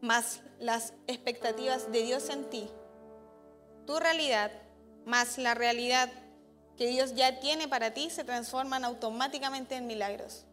más 0.02 0.42
las 0.60 0.94
expectativas 1.08 1.92
de 1.92 2.04
Dios 2.04 2.30
en 2.30 2.50
ti, 2.50 2.70
tu 3.86 4.00
realidad 4.00 4.52
más 5.06 5.38
la 5.38 5.54
realidad 5.54 6.10
que 6.78 6.88
Dios 6.88 7.16
ya 7.16 7.40
tiene 7.40 7.68
para 7.68 7.94
ti 7.94 8.10
se 8.10 8.24
transforman 8.24 8.84
automáticamente 8.84 9.76
en 9.76 9.88
milagros. 9.88 10.46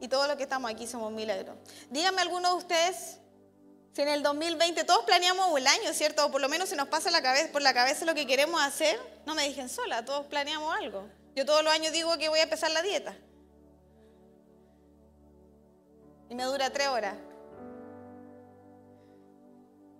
Y 0.00 0.08
todo 0.08 0.26
lo 0.28 0.36
que 0.36 0.42
estamos 0.42 0.70
aquí 0.70 0.86
somos 0.86 1.12
milagros. 1.12 1.56
Díganme 1.90 2.22
alguno 2.22 2.50
de 2.50 2.54
ustedes 2.56 3.18
si 3.94 4.02
en 4.02 4.08
el 4.08 4.22
2020 4.22 4.84
todos 4.84 5.06
planeamos 5.06 5.56
el 5.56 5.66
año, 5.66 5.94
¿cierto? 5.94 6.26
O 6.26 6.30
por 6.30 6.42
lo 6.42 6.50
menos 6.50 6.68
se 6.68 6.76
nos 6.76 6.88
pasa 6.88 7.10
la 7.10 7.22
cabeza, 7.22 7.50
por 7.50 7.62
la 7.62 7.72
cabeza 7.72 8.04
lo 8.04 8.14
que 8.14 8.26
queremos 8.26 8.60
hacer. 8.60 9.00
No 9.24 9.34
me 9.34 9.44
dejen 9.44 9.70
sola, 9.70 10.04
todos 10.04 10.26
planeamos 10.26 10.76
algo. 10.76 11.08
Yo 11.34 11.46
todos 11.46 11.64
los 11.64 11.72
años 11.72 11.92
digo 11.92 12.18
que 12.18 12.28
voy 12.28 12.40
a 12.40 12.42
empezar 12.42 12.70
la 12.70 12.82
dieta. 12.82 13.16
Y 16.28 16.34
me 16.34 16.42
dura 16.42 16.68
tres 16.70 16.88
horas. 16.88 17.16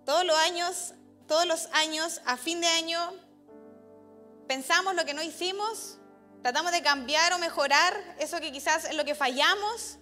Todos 0.05 0.23
los 0.23 0.37
años 0.37 0.93
todos 1.27 1.47
los 1.47 1.67
años, 1.73 2.21
a 2.25 2.37
fin 2.37 2.61
de 2.61 2.67
año, 2.67 2.99
pensamos 4.47 4.93
lo 4.93 5.05
que 5.05 5.13
no 5.13 5.23
hicimos, 5.23 5.97
tratamos 6.43 6.71
de 6.71 6.83
cambiar 6.83 7.33
o 7.33 7.39
mejorar 7.39 8.15
eso 8.19 8.39
que 8.39 8.51
quizás 8.51 8.85
es 8.85 8.95
lo 8.95 9.05
que 9.05 9.15
fallamos 9.15 9.97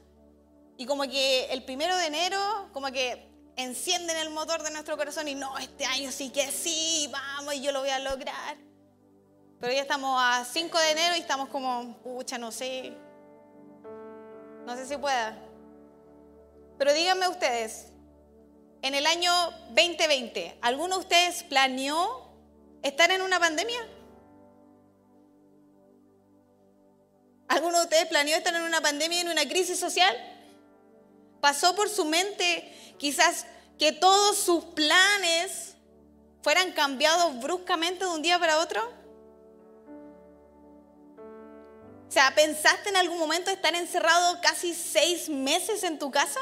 y 0.76 0.86
como 0.86 1.04
que 1.04 1.46
el 1.46 1.64
primero 1.64 1.96
de 1.96 2.08
enero, 2.08 2.70
como 2.74 2.92
que 2.92 3.33
encienden 3.56 4.18
el 4.18 4.30
motor 4.30 4.64
de 4.64 4.72
nuestro 4.72 4.98
corazón 4.98 5.28
y 5.28 5.36
no, 5.36 5.58
este 5.58 5.86
año 5.86 6.12
sí 6.12 6.30
que 6.30 6.52
sí, 6.52 7.10
vamos 7.12 7.54
y 7.56 7.62
yo 7.62 7.72
lo 7.72 7.82
voy 7.82 7.90
a 7.90 8.00
lograr. 8.00 8.58
Pero 9.60 9.74
ya 9.74 9.82
estamos 9.82 10.20
a 10.22 10.44
5 10.44 10.78
de 10.78 10.92
enero 10.92 11.16
y 11.16 11.20
estamos 11.20 11.50
como, 11.50 11.98
pucha, 12.04 12.38
no 12.38 12.52
sé, 12.52 12.94
no 14.66 14.76
sé 14.76 14.86
si 14.86 14.98
pueda. 14.98 15.38
Pero 16.78 16.94
díganme 16.94 17.28
ustedes, 17.28 17.88
en 18.82 18.96
el 18.96 19.06
año 19.06 19.32
2020, 19.70 20.58
¿alguno 20.62 20.96
de 20.96 21.02
ustedes 21.02 21.44
planeó 21.44 22.30
estar 22.82 23.10
en 23.12 23.22
una 23.22 23.40
pandemia? 23.40 23.80
¿Alguno 27.48 27.78
de 27.78 27.84
ustedes 27.84 28.08
planeó 28.08 28.36
estar 28.36 28.54
en 28.54 28.64
una 28.64 28.82
pandemia, 28.82 29.22
en 29.22 29.30
una 29.30 29.48
crisis 29.48 29.80
social? 29.80 30.14
¿Pasó 31.44 31.76
por 31.76 31.90
su 31.90 32.06
mente 32.06 32.74
quizás 32.98 33.46
que 33.78 33.92
todos 33.92 34.38
sus 34.38 34.64
planes 34.64 35.74
fueran 36.42 36.72
cambiados 36.72 37.38
bruscamente 37.42 38.06
de 38.06 38.12
un 38.12 38.22
día 38.22 38.40
para 38.40 38.60
otro? 38.60 38.82
O 42.08 42.12
sea, 42.14 42.34
¿pensaste 42.34 42.88
en 42.88 42.96
algún 42.96 43.20
momento 43.20 43.52
estar 43.52 43.76
encerrado 43.76 44.40
casi 44.40 44.74
seis 44.74 45.28
meses 45.28 45.84
en 45.84 46.00
tu 46.00 46.12
casa? 46.12 46.40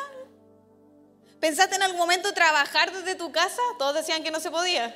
¿Pensaste 1.39 1.77
en 1.77 1.81
algún 1.81 1.97
momento 1.97 2.31
trabajar 2.33 2.93
desde 2.93 3.15
tu 3.15 3.31
casa? 3.31 3.63
Todos 3.79 3.95
decían 3.95 4.21
que 4.21 4.29
no 4.29 4.39
se 4.39 4.51
podía. 4.51 4.95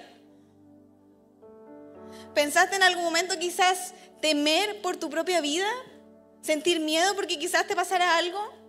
¿Pensaste 2.35 2.75
en 2.75 2.83
algún 2.83 3.05
momento 3.05 3.39
quizás 3.39 3.95
temer 4.21 4.83
por 4.83 4.97
tu 4.97 5.09
propia 5.09 5.41
vida? 5.41 5.67
¿Sentir 6.43 6.79
miedo 6.79 7.15
porque 7.15 7.39
quizás 7.39 7.65
te 7.65 7.75
pasara 7.75 8.17
algo? 8.17 8.64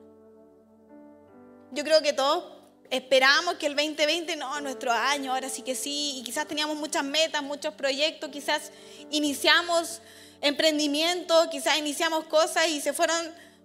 Yo 1.73 1.85
creo 1.85 2.03
que 2.03 2.13
todos 2.13 2.45
esperábamos 2.91 3.55
que 3.55 3.67
el 3.67 3.75
2020, 3.75 4.37
no, 4.37 4.61
nuestro 4.61 4.93
año, 4.93 5.33
ahora 5.33 5.49
sí 5.49 5.63
que 5.63 5.75
sí, 5.75 6.19
y 6.19 6.23
quizás 6.23 6.47
teníamos 6.47 6.77
muchas 6.77 7.05
metas, 7.05 7.43
muchos 7.43 7.75
proyectos, 7.75 8.31
quizás 8.31 8.71
iniciamos 9.11 10.01
emprendimiento, 10.41 11.49
quizás 11.51 11.79
iniciamos 11.79 12.25
cosas 12.25 12.69
y 12.69 12.81
se 12.81 12.93
fueron, 12.93 13.17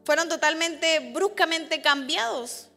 fueron 0.04 0.30
totalmente, 0.30 1.12
bruscamente 1.12 1.82
cambiados. 1.82 2.68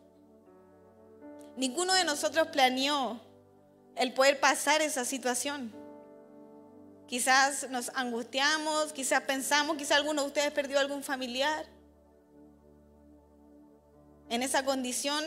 Ninguno 1.57 1.95
de 1.95 2.05
nosotros 2.05 2.49
planeó 2.49 3.21
el 3.97 4.13
poder 4.13 4.41
pasar 4.41 4.83
esa 4.83 5.05
situación. 5.05 5.73
Quizás 7.07 7.69
nos 7.71 7.91
angustiamos, 7.95 8.93
quizás 8.93 9.23
pensamos, 9.23 9.77
quizás 9.77 9.99
alguno 9.99 10.23
de 10.23 10.29
ustedes 10.29 10.51
perdió 10.53 10.81
algún 10.81 11.03
familiar. 11.03 11.67
En 14.29 14.43
esa 14.43 14.65
condición, 14.65 15.23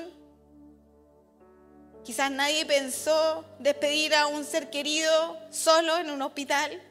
quizás 2.03 2.31
nadie 2.31 2.65
pensó 2.65 3.45
despedir 3.59 4.15
a 4.15 4.27
un 4.27 4.43
ser 4.43 4.69
querido 4.69 5.37
solo 5.51 5.97
en 5.97 6.09
un 6.09 6.21
hospital. 6.21 6.81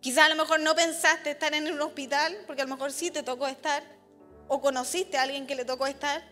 Quizás 0.00 0.26
a 0.26 0.28
lo 0.28 0.36
mejor 0.36 0.60
no 0.60 0.74
pensaste 0.74 1.30
estar 1.30 1.54
en 1.54 1.72
un 1.72 1.80
hospital, 1.80 2.36
porque 2.46 2.62
a 2.62 2.64
lo 2.64 2.74
mejor 2.74 2.92
sí 2.92 3.10
te 3.10 3.22
tocó 3.22 3.46
estar, 3.46 3.82
o 4.48 4.60
conociste 4.60 5.18
a 5.18 5.22
alguien 5.22 5.46
que 5.46 5.54
le 5.54 5.64
tocó 5.64 5.86
estar. 5.86 6.22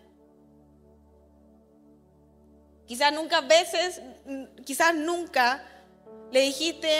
Quizás 2.87 3.13
nunca 3.13 3.41
veces, 3.41 4.01
quizás 4.65 4.95
nunca 4.95 5.63
le 6.31 6.41
dijiste 6.41 6.91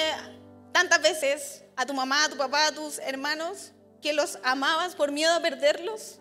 tantas 0.73 1.01
veces 1.01 1.65
a 1.77 1.87
tu 1.87 1.95
mamá, 1.95 2.25
a 2.25 2.29
tu 2.29 2.37
papá, 2.37 2.67
a 2.67 2.73
tus 2.73 2.99
hermanos 2.99 3.73
que 4.01 4.13
los 4.13 4.39
amabas 4.43 4.95
por 4.95 5.13
miedo 5.13 5.33
a 5.35 5.41
perderlos. 5.41 6.21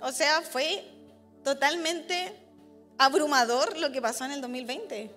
O 0.00 0.12
sea, 0.12 0.42
fue 0.42 0.84
totalmente 1.42 2.32
abrumador 2.98 3.78
lo 3.78 3.90
que 3.90 4.02
pasó 4.02 4.24
en 4.24 4.32
el 4.32 4.40
2020. 4.40 5.10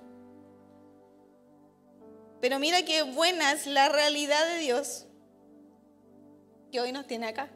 Pero 2.39 2.59
mira 2.59 2.83
qué 2.83 3.03
buena 3.03 3.51
es 3.51 3.65
la 3.65 3.89
realidad 3.89 4.45
de 4.47 4.57
Dios 4.59 5.05
que 6.71 6.79
hoy 6.79 6.91
nos 6.91 7.07
tiene 7.07 7.27
acá. 7.27 7.49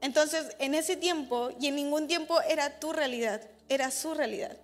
Entonces, 0.00 0.56
en 0.58 0.74
ese 0.74 0.96
tiempo 0.96 1.50
y 1.60 1.68
en 1.68 1.76
ningún 1.76 2.08
tiempo 2.08 2.40
era 2.42 2.80
tu 2.80 2.92
realidad, 2.92 3.40
era 3.68 3.90
su 3.90 4.14
realidad. 4.14 4.56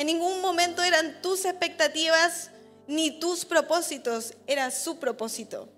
En 0.00 0.06
ningún 0.06 0.40
momento 0.40 0.82
eran 0.82 1.20
tus 1.20 1.44
expectativas 1.44 2.50
ni 2.86 3.20
tus 3.20 3.44
propósitos, 3.44 4.32
era 4.46 4.70
su 4.70 4.98
propósito. 4.98 5.68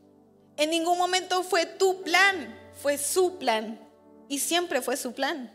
En 0.56 0.70
ningún 0.70 0.96
momento 0.96 1.42
fue 1.42 1.66
tu 1.66 2.04
plan, 2.04 2.56
fue 2.80 2.98
su 2.98 3.36
plan. 3.38 3.80
Y 4.28 4.38
siempre 4.38 4.80
fue 4.80 4.96
su 4.96 5.12
plan. 5.12 5.52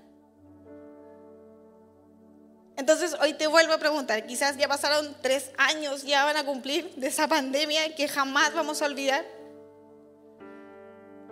Entonces 2.76 3.16
hoy 3.22 3.36
te 3.36 3.48
vuelvo 3.48 3.72
a 3.72 3.78
preguntar, 3.78 4.28
quizás 4.28 4.58
ya 4.58 4.68
pasaron 4.68 5.16
tres 5.22 5.50
años, 5.58 6.04
ya 6.04 6.26
van 6.26 6.36
a 6.36 6.46
cumplir 6.46 6.94
de 6.96 7.08
esa 7.08 7.26
pandemia 7.30 7.96
que 7.96 8.10
jamás 8.10 8.54
vamos 8.54 8.82
a 8.82 8.86
olvidar. 8.88 9.24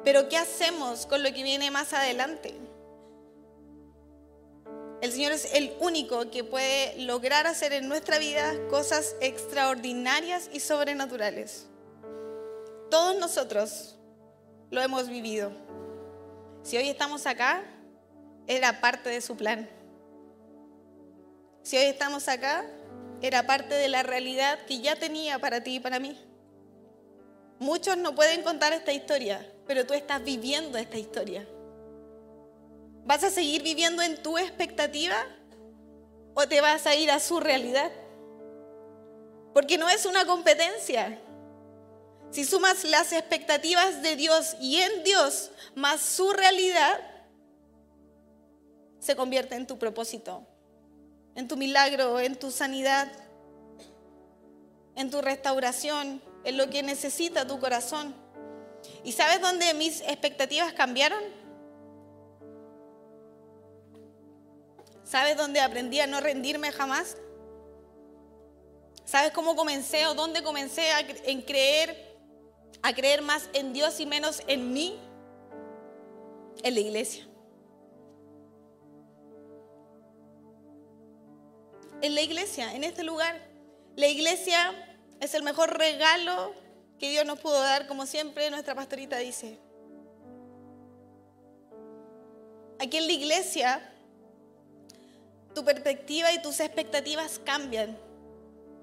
Pero 0.06 0.30
¿qué 0.30 0.38
hacemos 0.38 1.06
con 1.06 1.22
lo 1.22 1.34
que 1.34 1.44
viene 1.44 1.70
más 1.70 1.92
adelante? 1.92 2.65
El 5.06 5.12
Señor 5.12 5.34
es 5.34 5.54
el 5.54 5.72
único 5.82 6.32
que 6.32 6.44
puede 6.44 6.98
lograr 7.04 7.46
hacer 7.46 7.74
en 7.74 7.88
nuestra 7.88 8.18
vida 8.18 8.56
cosas 8.72 9.16
extraordinarias 9.22 10.50
y 10.52 10.60
sobrenaturales. 10.60 11.68
Todos 12.90 13.16
nosotros 13.16 13.98
lo 14.72 14.82
hemos 14.82 15.08
vivido. 15.08 15.52
Si 16.64 16.76
hoy 16.78 16.90
estamos 16.90 17.28
acá, 17.28 17.64
era 18.48 18.82
parte 18.82 19.12
de 19.12 19.22
su 19.22 19.38
plan. 19.38 19.70
Si 21.62 21.78
hoy 21.78 21.86
estamos 21.86 22.28
acá, 22.28 22.66
era 23.22 23.46
parte 23.46 23.76
de 23.76 23.90
la 23.90 24.02
realidad 24.02 24.66
que 24.66 24.82
ya 24.82 24.96
tenía 24.96 25.38
para 25.38 25.62
ti 25.62 25.76
y 25.76 25.80
para 25.80 26.00
mí. 26.00 26.20
Muchos 27.60 27.96
no 27.96 28.16
pueden 28.16 28.42
contar 28.42 28.74
esta 28.74 28.92
historia, 28.92 29.48
pero 29.68 29.86
tú 29.86 29.94
estás 29.94 30.24
viviendo 30.24 30.80
esta 30.80 30.98
historia. 30.98 31.48
¿Vas 33.06 33.24
a 33.24 33.30
seguir 33.30 33.64
viviendo 33.64 34.02
en 34.02 34.22
tu 34.22 34.38
expectativa 34.38 35.16
o 36.34 36.48
te 36.48 36.60
vas 36.60 36.86
a 36.86 36.96
ir 36.96 37.12
a 37.12 37.20
su 37.20 37.40
realidad? 37.40 37.92
Porque 39.54 39.78
no 39.78 39.88
es 39.90 40.06
una 40.06 40.26
competencia. 40.26 41.20
Si 42.32 42.44
sumas 42.44 42.84
las 42.84 43.14
expectativas 43.14 44.02
de 44.02 44.16
Dios 44.16 44.58
y 44.60 44.82
en 44.82 45.04
Dios 45.04 45.52
más 45.76 46.02
su 46.02 46.34
realidad, 46.34 47.00
se 49.00 49.16
convierte 49.16 49.56
en 49.56 49.68
tu 49.68 49.78
propósito 49.78 50.46
en 51.36 51.48
tu 51.48 51.58
milagro, 51.58 52.20
en 52.20 52.36
tu 52.36 52.50
sanidad, 52.50 53.12
en 54.96 55.12
tu 55.12 55.22
restauración, 55.22 56.22
en 56.46 56.58
lo 56.58 56.70
que 56.70 56.82
necesita 56.82 57.46
tu 57.46 57.60
corazón. 57.60 58.16
¿Y 59.04 59.12
sabes 59.12 59.42
dónde 59.42 59.74
mis 59.74 60.02
expectativas 60.02 60.74
cambiaron? 60.74 61.22
¿Sabes 65.06 65.38
dónde 65.38 65.62
aprendí 65.62 66.02
a 66.02 66.08
no 66.08 66.20
rendirme 66.20 66.74
jamás? 66.74 67.16
¿Sabes 69.06 69.32
cómo 69.32 69.56
comencé 69.56 70.06
o 70.08 70.14
dónde 70.14 70.44
comencé 70.44 70.92
a 70.92 71.06
creer, 71.46 72.18
a 72.82 72.94
creer 72.94 73.22
más 73.22 73.50
en 73.54 73.72
Dios 73.72 74.00
y 74.02 74.06
menos 74.06 74.42
en 74.48 74.74
mí? 74.74 75.00
En 76.64 76.74
la 76.74 76.80
iglesia. 76.82 77.28
en 82.06 82.16
la 82.16 82.22
iglesia, 82.22 82.74
en 82.74 82.84
este 82.84 83.04
lugar. 83.04 83.42
La 83.96 84.08
iglesia 84.08 84.74
es 85.20 85.34
el 85.34 85.44
mejor 85.44 85.78
regalo 85.78 86.54
que 87.00 87.10
Dios 87.10 87.26
nos 87.26 87.40
pudo 87.40 87.60
dar, 87.60 87.88
como 87.88 88.06
siempre 88.06 88.50
nuestra 88.50 88.76
pastorita 88.76 89.18
dice. 89.18 89.60
Aquí 92.80 92.98
en 92.98 93.08
la 93.08 93.14
iglesia, 93.14 93.94
tu 95.56 95.66
perspectiva 95.66 96.32
y 96.32 96.42
tus 96.42 96.60
expectativas 96.60 97.42
cambian. 97.44 97.98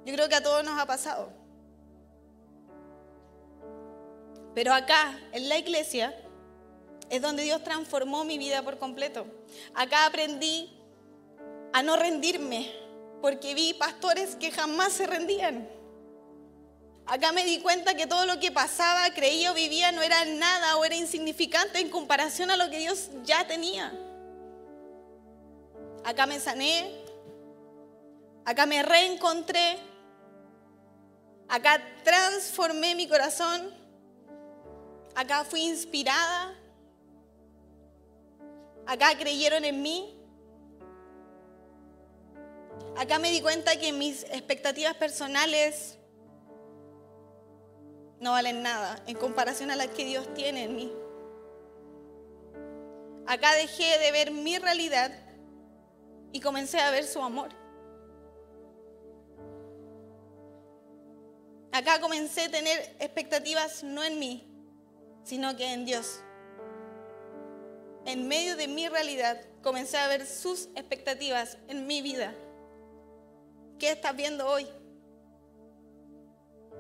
Yo 0.05 0.15
creo 0.15 0.29
que 0.29 0.35
a 0.35 0.43
todos 0.43 0.65
nos 0.65 0.81
ha 0.81 0.87
pasado. 0.87 1.31
Pero 4.55 4.75
acá, 4.75 5.17
en 5.31 5.49
la 5.49 5.59
iglesia, 5.59 6.13
es 7.09 7.23
donde 7.23 7.45
Dios 7.45 7.63
transformó 7.63 8.25
mi 8.25 8.39
vida 8.39 8.63
por 8.63 8.79
completo. 8.79 9.27
Acá 9.75 10.07
aprendí 10.07 10.77
a 11.73 11.83
no 11.83 11.97
rendirme, 11.97 12.73
porque 13.21 13.55
vi 13.55 13.75
pastores 13.75 14.35
que 14.35 14.51
jamás 14.51 14.93
se 14.93 15.07
rendían. 15.07 15.69
Acá 17.07 17.33
me 17.33 17.45
di 17.45 17.61
cuenta 17.61 17.95
que 17.95 18.07
todo 18.07 18.27
lo 18.27 18.41
que 18.41 18.51
pasaba, 18.53 19.13
creía 19.15 19.53
o 19.53 19.55
vivía 19.55 19.93
no 19.93 20.03
era 20.03 20.25
nada 20.25 20.77
o 20.77 20.85
era 20.85 20.97
insignificante 20.97 21.81
en 21.81 21.91
comparación 21.91 22.51
a 22.51 22.57
lo 22.57 22.71
que 22.71 22.79
Dios 22.79 23.11
ya 23.25 23.47
tenía. 23.47 23.93
Acá 26.05 26.27
me 26.27 26.41
sané, 26.41 27.05
acá 28.45 28.67
me 28.67 28.83
reencontré, 28.83 29.79
acá 31.49 31.81
transformé 32.03 32.97
mi 32.97 33.07
corazón, 33.07 33.73
acá 35.15 35.45
fui 35.45 35.61
inspirada, 35.63 36.55
acá 38.87 39.17
creyeron 39.17 39.65
en 39.65 39.81
mí. 39.83 40.19
Acá 42.97 43.19
me 43.19 43.31
di 43.31 43.41
cuenta 43.41 43.79
que 43.79 43.93
mis 43.93 44.25
expectativas 44.25 44.95
personales 44.97 45.99
no 48.21 48.33
valen 48.33 48.63
nada 48.63 49.03
en 49.07 49.17
comparación 49.17 49.71
a 49.71 49.77
las 49.77 49.89
que 49.89 50.05
Dios 50.05 50.33
tiene 50.35 50.65
en 50.65 50.77
mí. 50.77 50.93
Acá 53.27 53.55
dejé 53.55 53.99
de 53.99 54.13
ver 54.13 54.31
mi 54.31 54.59
realidad 54.59 55.11
y 56.33 56.41
comencé 56.41 56.81
a 56.81 56.91
ver 56.91 57.05
su 57.05 57.21
amor. 57.21 57.51
Acá 61.73 62.01
comencé 62.01 62.43
a 62.43 62.51
tener 62.51 62.79
expectativas 62.99 63.83
no 63.83 64.05
en 64.05 64.19
mí, 64.19 64.47
sino 65.25 65.57
que 65.57 65.73
en 65.73 65.85
Dios. 65.85 66.21
En 68.05 68.29
medio 68.29 68.57
de 68.57 68.69
mi 68.69 68.89
realidad 68.89 69.41
comencé 69.63 69.97
a 69.97 70.09
ver 70.09 70.27
sus 70.27 70.67
expectativas 70.75 71.57
en 71.69 71.87
mi 71.87 72.03
vida. 72.03 72.35
¿Qué 73.79 73.91
estás 73.91 74.15
viendo 74.15 74.47
hoy? 74.47 74.69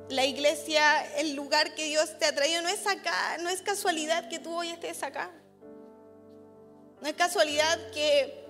La 0.08 0.26
iglesia, 0.26 1.06
el 1.16 1.34
lugar 1.34 1.74
que 1.74 1.84
Dios 1.84 2.18
te 2.18 2.26
ha 2.26 2.34
traído, 2.34 2.60
no 2.60 2.68
es 2.68 2.86
acá, 2.86 3.38
no 3.40 3.48
es 3.48 3.62
casualidad 3.62 4.28
que 4.28 4.38
tú 4.38 4.54
hoy 4.54 4.68
estés 4.68 5.02
acá. 5.02 5.30
No 7.00 7.08
es 7.08 7.14
casualidad 7.14 7.90
que 7.92 8.41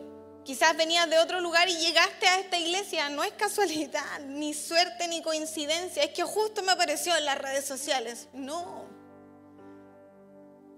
quizás 0.45 0.77
venías 0.77 1.09
de 1.09 1.19
otro 1.19 1.41
lugar 1.41 1.69
y 1.69 1.77
llegaste 1.77 2.27
a 2.27 2.41
esta 2.41 2.59
iglesia. 2.59 3.09
No 3.09 3.25
es 3.25 3.33
casualidad, 3.33 4.21
ni 4.27 4.55
suerte, 4.55 5.09
ni 5.09 5.23
coincidencia. 5.23 6.03
Es 6.03 6.11
que 6.11 6.23
justo 6.23 6.63
me 6.63 6.73
apareció 6.73 7.17
en 7.17 7.25
las 7.25 7.39
redes 7.39 7.65
sociales. 7.65 8.29
No. 8.33 8.87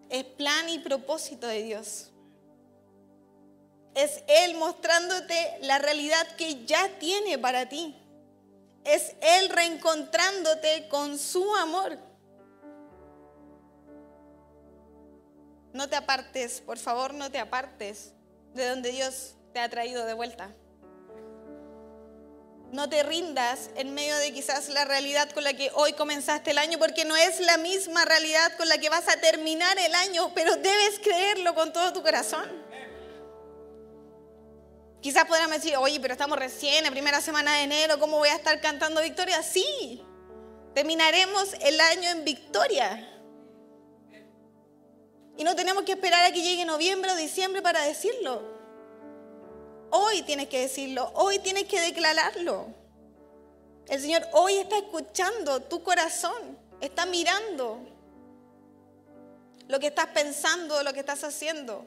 Es 0.09 0.24
plan 0.24 0.68
y 0.68 0.79
propósito 0.79 1.46
de 1.46 1.62
Dios. 1.62 2.11
Es 3.94 4.22
Él 4.27 4.57
mostrándote 4.57 5.59
la 5.62 5.79
realidad 5.79 6.27
que 6.37 6.64
ya 6.64 6.98
tiene 6.98 7.38
para 7.38 7.68
ti. 7.68 7.96
Es 8.85 9.14
Él 9.20 9.48
reencontrándote 9.48 10.88
con 10.88 11.18
su 11.18 11.55
amor. 11.57 11.98
No 15.72 15.88
te 15.88 15.96
apartes, 15.96 16.61
por 16.61 16.79
favor, 16.79 17.14
no 17.14 17.31
te 17.31 17.38
apartes 17.38 18.12
de 18.53 18.68
donde 18.68 18.92
Dios 18.92 19.35
te 19.54 19.60
ha 19.60 19.68
traído 19.68 20.04
de 20.04 20.14
vuelta. 20.14 20.50
No 22.72 22.88
te 22.88 23.04
rindas 23.04 23.70
en 23.76 23.94
medio 23.94 24.16
de 24.18 24.32
quizás 24.32 24.68
la 24.68 24.84
realidad 24.84 25.30
con 25.30 25.44
la 25.44 25.54
que 25.54 25.70
hoy 25.74 25.92
comenzaste 25.92 26.50
el 26.50 26.58
año, 26.58 26.76
porque 26.80 27.04
no 27.04 27.14
es 27.14 27.38
la 27.38 27.56
misma 27.56 28.04
realidad 28.04 28.56
con 28.56 28.68
la 28.68 28.78
que 28.78 28.88
vas 28.88 29.08
a 29.08 29.20
terminar 29.20 29.78
el 29.78 29.94
año, 29.94 30.32
pero 30.34 30.56
debes 30.56 30.98
creerlo 31.00 31.54
con 31.54 31.72
todo 31.72 31.92
tu 31.92 32.02
corazón. 32.02 32.50
Quizás 35.00 35.24
podríamos 35.26 35.58
decir, 35.58 35.76
oye, 35.76 36.00
pero 36.00 36.14
estamos 36.14 36.36
recién, 36.36 36.84
en 36.84 36.92
primera 36.92 37.20
semana 37.20 37.58
de 37.58 37.62
enero, 37.62 38.00
¿cómo 38.00 38.18
voy 38.18 38.30
a 38.30 38.34
estar 38.34 38.60
cantando 38.60 39.02
victoria? 39.02 39.40
Sí, 39.44 40.02
terminaremos 40.74 41.54
el 41.60 41.80
año 41.80 42.10
en 42.10 42.24
victoria. 42.24 43.08
Y 45.36 45.44
no 45.44 45.54
tenemos 45.54 45.84
que 45.84 45.92
esperar 45.92 46.24
a 46.24 46.32
que 46.32 46.42
llegue 46.42 46.64
noviembre 46.64 47.12
o 47.12 47.16
diciembre 47.16 47.62
para 47.62 47.82
decirlo. 47.82 48.53
Hoy 49.96 50.22
tienes 50.22 50.48
que 50.48 50.62
decirlo, 50.62 51.09
hoy 51.14 51.38
tienes 51.38 51.66
que 51.66 51.80
declararlo. 51.80 52.66
El 53.87 54.00
Señor 54.00 54.26
hoy 54.33 54.54
está 54.54 54.76
escuchando 54.76 55.61
tu 55.62 55.85
corazón, 55.85 56.59
está 56.80 57.07
mirando 57.07 57.78
lo 59.68 59.78
que 59.78 59.87
estás 59.87 60.09
pensando, 60.09 60.83
lo 60.83 60.92
que 60.92 60.98
estás 60.98 61.22
haciendo. 61.22 61.87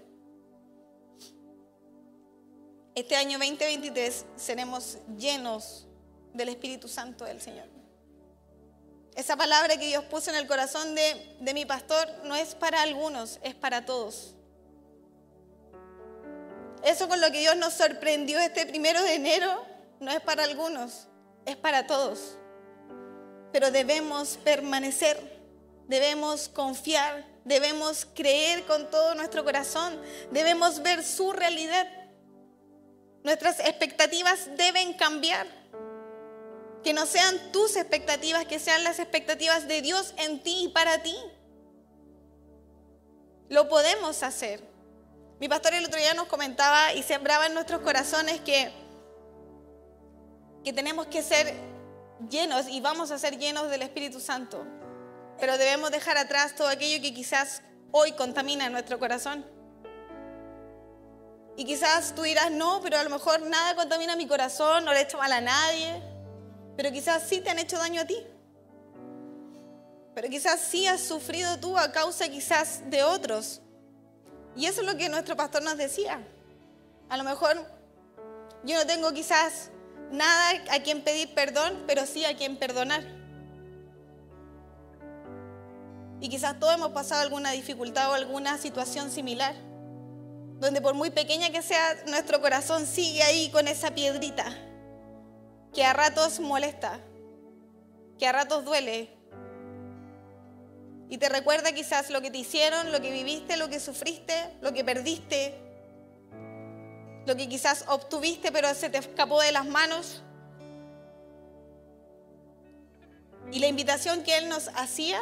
Este 2.95 3.17
año 3.17 3.39
2023 3.39 4.25
seremos 4.37 4.99
llenos 5.17 5.85
del 6.33 6.47
Espíritu 6.47 6.87
Santo 6.87 7.25
del 7.25 7.41
Señor. 7.41 7.67
Esa 9.15 9.35
palabra 9.35 9.75
que 9.75 9.87
Dios 9.87 10.05
puso 10.05 10.29
en 10.29 10.37
el 10.37 10.47
corazón 10.47 10.95
de, 10.95 11.35
de 11.41 11.53
mi 11.53 11.65
pastor 11.65 12.07
no 12.23 12.37
es 12.37 12.55
para 12.55 12.83
algunos, 12.83 13.37
es 13.43 13.53
para 13.53 13.85
todos. 13.85 14.36
Eso 16.87 17.07
con 17.07 17.19
lo 17.21 17.31
que 17.31 17.39
Dios 17.39 17.57
nos 17.57 17.73
sorprendió 17.73 18.39
este 18.39 18.65
primero 18.65 19.01
de 19.03 19.15
enero 19.15 19.65
no 19.99 20.11
es 20.11 20.21
para 20.21 20.43
algunos, 20.43 21.07
es 21.45 21.55
para 21.55 21.85
todos. 21.85 22.37
Pero 23.51 23.71
debemos 23.71 24.37
permanecer, 24.43 25.17
debemos 25.87 26.49
confiar, 26.49 27.25
debemos 27.45 28.07
creer 28.15 28.63
con 28.65 28.89
todo 28.89 29.15
nuestro 29.15 29.43
corazón, 29.43 29.99
debemos 30.31 30.81
ver 30.81 31.03
su 31.03 31.31
realidad 31.33 31.87
Nuestras 33.27 33.59
expectativas 33.59 34.49
deben 34.55 34.93
cambiar. 34.93 35.47
Que 36.81 36.93
no 36.93 37.05
sean 37.05 37.51
tus 37.51 37.75
expectativas, 37.75 38.45
que 38.45 38.57
sean 38.57 38.85
las 38.85 38.99
expectativas 38.99 39.67
de 39.67 39.81
Dios 39.81 40.13
en 40.17 40.41
ti 40.41 40.63
y 40.63 40.67
para 40.69 41.03
ti. 41.03 41.13
Lo 43.49 43.67
podemos 43.67 44.23
hacer. 44.23 44.76
Mi 45.39 45.47
pastor 45.47 45.75
el 45.75 45.85
otro 45.85 45.99
día 45.99 46.15
nos 46.15 46.25
comentaba 46.25 46.93
y 46.93 47.03
sembraba 47.03 47.45
en 47.45 47.53
nuestros 47.53 47.81
corazones 47.81 48.41
que, 48.41 48.71
que 50.63 50.73
tenemos 50.73 51.05
que 51.07 51.21
ser 51.21 51.53
llenos 52.27 52.67
y 52.67 52.81
vamos 52.81 53.11
a 53.11 53.19
ser 53.19 53.37
llenos 53.37 53.69
del 53.69 53.83
Espíritu 53.83 54.19
Santo. 54.19 54.65
Pero 55.39 55.59
debemos 55.59 55.91
dejar 55.91 56.17
atrás 56.17 56.55
todo 56.55 56.67
aquello 56.67 56.99
que 57.03 57.13
quizás 57.13 57.61
hoy 57.91 58.13
contamina 58.13 58.67
nuestro 58.69 58.97
corazón. 58.97 59.45
Y 61.55 61.65
quizás 61.65 62.15
tú 62.15 62.23
dirás, 62.23 62.49
no, 62.49 62.81
pero 62.81 62.97
a 62.97 63.03
lo 63.03 63.11
mejor 63.11 63.41
nada 63.41 63.75
contamina 63.75 64.15
mi 64.15 64.25
corazón, 64.27 64.85
no 64.85 64.91
le 64.91 64.99
he 64.99 65.03
hecho 65.03 65.19
mal 65.19 65.31
a 65.31 65.41
nadie. 65.41 66.01
Pero 66.75 66.91
quizás 66.91 67.21
sí 67.21 67.41
te 67.41 67.51
han 67.51 67.59
hecho 67.59 67.77
daño 67.77 68.01
a 68.01 68.05
ti. 68.05 68.17
Pero 70.15 70.29
quizás 70.29 70.59
sí 70.61 70.87
has 70.87 71.01
sufrido 71.01 71.59
tú 71.59 71.77
a 71.77 71.91
causa 71.91 72.27
quizás 72.27 72.89
de 72.89 73.03
otros. 73.03 73.61
Y 74.57 74.65
eso 74.65 74.81
es 74.81 74.87
lo 74.87 74.97
que 74.97 75.07
nuestro 75.07 75.35
pastor 75.35 75.63
nos 75.63 75.77
decía. 75.77 76.19
A 77.09 77.17
lo 77.17 77.23
mejor 77.23 77.55
yo 78.63 78.75
no 78.75 78.85
tengo 78.85 79.13
quizás 79.13 79.69
nada 80.11 80.63
a 80.71 80.79
quien 80.81 81.03
pedir 81.03 81.33
perdón, 81.33 81.83
pero 81.87 82.05
sí 82.05 82.25
a 82.25 82.35
quien 82.35 82.57
perdonar. 82.57 83.03
Y 86.19 86.29
quizás 86.29 86.59
todos 86.59 86.73
hemos 86.73 86.91
pasado 86.91 87.21
alguna 87.21 87.51
dificultad 87.51 88.09
o 88.09 88.13
alguna 88.13 88.57
situación 88.57 89.11
similar 89.11 89.55
donde 90.59 90.81
por 90.81 90.95
muy 90.95 91.11
pequeña 91.11 91.51
que 91.51 91.61
sea, 91.61 92.03
nuestro 92.07 92.41
corazón 92.41 92.85
sigue 92.85 93.21
ahí 93.21 93.49
con 93.51 93.67
esa 93.67 93.91
piedrita, 93.91 94.45
que 95.73 95.83
a 95.83 95.93
ratos 95.93 96.39
molesta, 96.39 96.99
que 98.17 98.27
a 98.27 98.31
ratos 98.31 98.65
duele. 98.65 99.16
Y 101.09 101.17
te 101.17 101.29
recuerda 101.29 101.71
quizás 101.71 102.09
lo 102.09 102.21
que 102.21 102.31
te 102.31 102.37
hicieron, 102.37 102.91
lo 102.91 103.01
que 103.01 103.11
viviste, 103.11 103.57
lo 103.57 103.69
que 103.69 103.79
sufriste, 103.79 104.53
lo 104.61 104.73
que 104.73 104.83
perdiste, 104.83 105.55
lo 107.25 107.35
que 107.35 107.47
quizás 107.47 107.85
obtuviste 107.87 108.51
pero 108.51 108.73
se 108.73 108.89
te 108.89 108.97
escapó 108.97 109.41
de 109.41 109.51
las 109.51 109.65
manos. 109.65 110.21
Y 113.51 113.59
la 113.59 113.67
invitación 113.67 114.23
que 114.23 114.37
Él 114.37 114.49
nos 114.49 114.69
hacía 114.75 115.21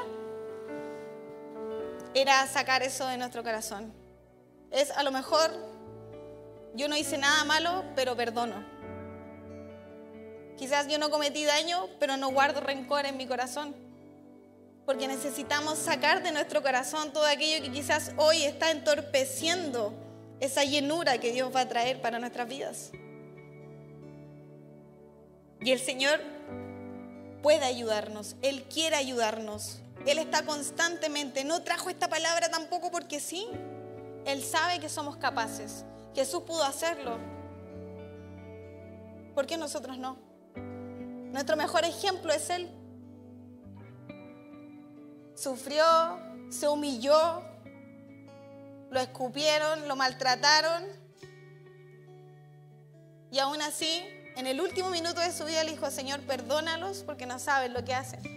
era 2.16 2.48
sacar 2.48 2.82
eso 2.82 3.06
de 3.08 3.18
nuestro 3.18 3.44
corazón 3.44 4.06
es 4.76 4.92
a 4.92 5.04
lo 5.04 5.12
mejor 5.12 5.52
yo 6.76 6.90
no 6.90 6.98
hice 6.98 7.18
nada 7.18 7.46
malo, 7.46 7.86
pero 7.96 8.16
perdono. 8.16 8.66
Quizás 10.58 10.88
yo 10.88 11.00
no 11.00 11.10
cometí 11.10 11.46
daño, 11.46 11.88
pero 12.00 12.18
no 12.18 12.30
guardo 12.30 12.60
rencor 12.60 13.06
en 13.06 13.16
mi 13.16 13.26
corazón. 13.26 13.74
Porque 14.86 15.08
necesitamos 15.08 15.80
sacar 15.80 16.22
de 16.22 16.32
nuestro 16.32 16.62
corazón 16.62 17.12
todo 17.12 17.26
aquello 17.26 17.64
que 17.64 17.72
quizás 17.72 18.12
hoy 18.18 18.44
está 18.44 18.72
entorpeciendo 18.72 19.94
esa 20.40 20.64
llenura 20.64 21.18
que 21.18 21.32
Dios 21.32 21.54
va 21.56 21.62
a 21.62 21.68
traer 21.68 22.02
para 22.02 22.20
nuestras 22.20 22.48
vidas. 22.48 22.92
Y 25.62 25.72
el 25.72 25.80
Señor 25.80 26.22
puede 27.42 27.66
ayudarnos, 27.66 28.36
Él 28.42 28.64
quiere 28.64 28.96
ayudarnos. 28.96 29.80
Él 30.06 30.20
está 30.20 30.46
constantemente, 30.46 31.44
no 31.44 31.64
trajo 31.64 31.90
esta 31.90 32.08
palabra 32.08 32.50
tampoco 32.50 32.92
porque 32.92 33.20
sí. 33.20 33.48
Él 34.26 34.44
sabe 34.44 34.80
que 34.80 34.90
somos 34.90 35.18
capaces. 35.18 35.84
Jesús 36.14 36.44
pudo 36.44 36.64
hacerlo. 36.64 37.18
¿Por 39.34 39.48
qué 39.48 39.58
nosotros 39.58 39.98
no? 39.98 40.18
Nuestro 41.32 41.58
mejor 41.58 41.86
ejemplo 41.86 42.32
es 42.32 42.50
Él. 42.50 42.70
Sufrió, 45.36 45.84
se 46.50 46.68
humilló, 46.68 47.44
lo 48.90 49.00
escupieron, 49.00 49.88
lo 49.88 49.96
maltrataron. 49.96 50.84
Y 53.32 53.40
aún 53.40 53.62
así, 53.62 54.02
en 54.38 54.48
el 54.48 54.62
último 54.62 54.90
minuto 54.90 55.20
de 55.20 55.32
su 55.32 55.46
vida 55.46 55.64
le 55.64 55.72
dijo, 55.72 55.92
Señor, 55.92 56.22
perdónalos 56.22 57.04
porque 57.04 57.26
no 57.26 57.38
saben 57.40 57.74
lo 57.74 57.84
que 57.84 57.94
hacen. 57.94 58.36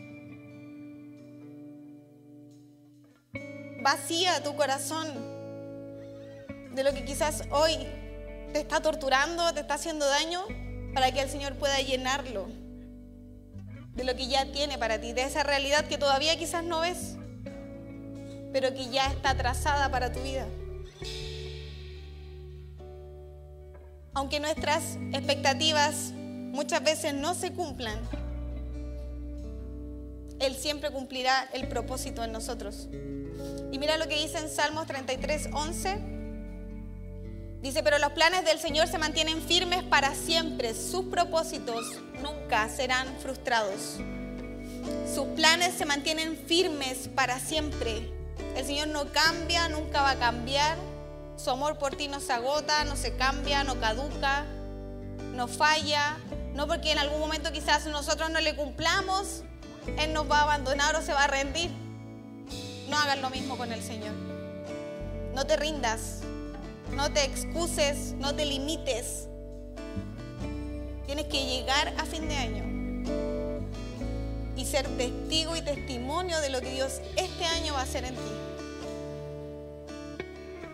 Vacía 3.82 4.42
tu 4.42 4.56
corazón 4.56 5.14
de 6.74 6.82
lo 6.82 6.92
que 6.92 7.04
quizás 7.04 7.44
hoy 7.50 7.76
te 8.52 8.61
está 8.61 8.80
torturando, 8.80 9.54
te 9.54 9.61
está 9.61 9.74
haciendo 9.74 10.06
daño, 10.06 10.44
para 10.94 11.12
que 11.12 11.20
el 11.20 11.30
Señor 11.30 11.54
pueda 11.54 11.78
llenarlo 11.78 12.48
de 13.98 14.04
lo 14.04 14.14
que 14.14 14.28
ya 14.28 14.46
tiene 14.52 14.78
para 14.78 15.00
ti, 15.00 15.12
de 15.12 15.24
esa 15.24 15.42
realidad 15.42 15.84
que 15.87 15.98
todavía 15.98 16.38
quizás 16.38 16.62
no 16.62 16.80
ves, 16.80 17.16
pero 18.52 18.72
que 18.72 18.88
ya 18.90 19.08
está 19.08 19.37
trazada 19.37 19.90
para 19.90 20.12
tu 20.12 20.20
vida. 20.20 20.46
Aunque 24.14 24.38
nuestras 24.38 24.96
expectativas 25.12 26.12
muchas 26.12 26.82
veces 26.84 27.12
no 27.12 27.34
se 27.34 27.52
cumplan, 27.52 27.98
Él 30.38 30.54
siempre 30.54 30.92
cumplirá 30.92 31.48
el 31.52 31.66
propósito 31.66 32.22
en 32.22 32.30
nosotros. 32.30 32.87
Y 33.72 33.78
mira 33.80 33.96
lo 33.96 34.06
que 34.06 34.14
dice 34.14 34.38
en 34.38 34.48
Salmos 34.48 34.87
33, 34.87 35.48
11. 35.52 36.17
Dice, 37.62 37.82
pero 37.82 37.98
los 37.98 38.12
planes 38.12 38.44
del 38.44 38.60
Señor 38.60 38.86
se 38.86 38.98
mantienen 38.98 39.42
firmes 39.42 39.82
para 39.82 40.14
siempre. 40.14 40.74
Sus 40.74 41.06
propósitos 41.06 41.84
nunca 42.22 42.68
serán 42.68 43.08
frustrados. 43.20 43.96
Sus 45.12 45.26
planes 45.34 45.74
se 45.74 45.84
mantienen 45.84 46.36
firmes 46.36 47.08
para 47.16 47.40
siempre. 47.40 48.12
El 48.56 48.64
Señor 48.64 48.88
no 48.88 49.10
cambia, 49.12 49.68
nunca 49.68 50.02
va 50.02 50.10
a 50.10 50.18
cambiar. 50.18 50.76
Su 51.36 51.50
amor 51.50 51.78
por 51.78 51.96
ti 51.96 52.06
no 52.06 52.20
se 52.20 52.32
agota, 52.32 52.84
no 52.84 52.94
se 52.94 53.16
cambia, 53.16 53.64
no 53.64 53.80
caduca, 53.80 54.44
no 55.34 55.48
falla. 55.48 56.16
No 56.54 56.68
porque 56.68 56.92
en 56.92 56.98
algún 56.98 57.18
momento 57.18 57.50
quizás 57.52 57.86
nosotros 57.86 58.30
no 58.30 58.40
le 58.40 58.54
cumplamos, 58.54 59.42
Él 59.98 60.12
nos 60.12 60.30
va 60.30 60.40
a 60.40 60.42
abandonar 60.42 60.94
o 60.94 61.02
se 61.02 61.12
va 61.12 61.24
a 61.24 61.28
rendir. 61.28 61.70
No 62.88 62.98
hagan 62.98 63.20
lo 63.20 63.30
mismo 63.30 63.56
con 63.56 63.72
el 63.72 63.82
Señor. 63.82 64.14
No 65.34 65.46
te 65.46 65.56
rindas, 65.56 66.20
no 66.94 67.12
te 67.12 67.24
excuses, 67.24 68.14
no 68.18 68.35
te 68.35 68.44
limites. 68.44 69.29
Tienes 71.07 71.27
que 71.27 71.44
llegar 71.44 71.94
a 71.96 72.05
fin 72.05 72.29
de 72.29 72.37
año 72.37 72.64
y 74.57 74.64
ser 74.64 74.87
testigo 74.96 75.57
y 75.57 75.62
testimonio 75.62 76.40
de 76.40 76.51
lo 76.51 76.61
que 76.61 76.70
Dios 76.70 77.01
este 77.16 77.44
año 77.44 77.74
va 77.74 77.81
a 77.81 77.83
hacer 77.85 78.05
en 78.05 78.14
ti. 78.14 78.33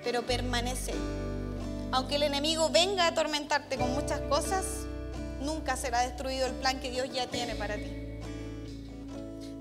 Pero 0.02 0.22
permanece. 0.26 0.92
Aunque 1.92 2.16
el 2.16 2.24
enemigo 2.24 2.70
venga 2.70 3.04
a 3.04 3.08
atormentarte 3.08 3.76
con 3.76 3.92
muchas 3.92 4.20
cosas, 4.22 4.64
nunca 5.40 5.76
será 5.76 6.00
destruido 6.00 6.46
el 6.46 6.54
plan 6.54 6.80
que 6.80 6.90
Dios 6.90 7.08
ya 7.12 7.26
tiene 7.28 7.54
para 7.54 7.76
ti. 7.76 7.92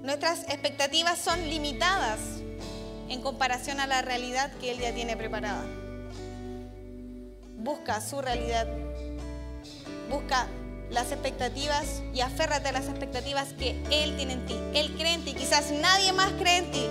Nuestras 0.01 0.43
expectativas 0.49 1.19
son 1.19 1.39
limitadas 1.49 2.19
en 3.09 3.21
comparación 3.21 3.79
a 3.79 3.87
la 3.87 4.01
realidad 4.01 4.51
que 4.59 4.71
Él 4.71 4.79
ya 4.79 4.93
tiene 4.93 5.15
preparada 5.15 5.63
busca 7.63 8.01
su 8.01 8.21
realidad, 8.21 8.67
busca 10.09 10.47
las 10.89 11.11
expectativas 11.11 12.03
y 12.13 12.21
aférrate 12.21 12.69
a 12.69 12.71
las 12.73 12.87
expectativas 12.87 13.53
que 13.53 13.71
Él 13.89 14.15
tiene 14.15 14.33
en 14.33 14.45
ti. 14.45 14.55
Él 14.73 14.93
cree 14.97 15.13
en 15.13 15.23
ti, 15.23 15.33
quizás 15.33 15.71
nadie 15.71 16.11
más 16.13 16.31
cree 16.33 16.57
en 16.57 16.71
ti. 16.71 16.85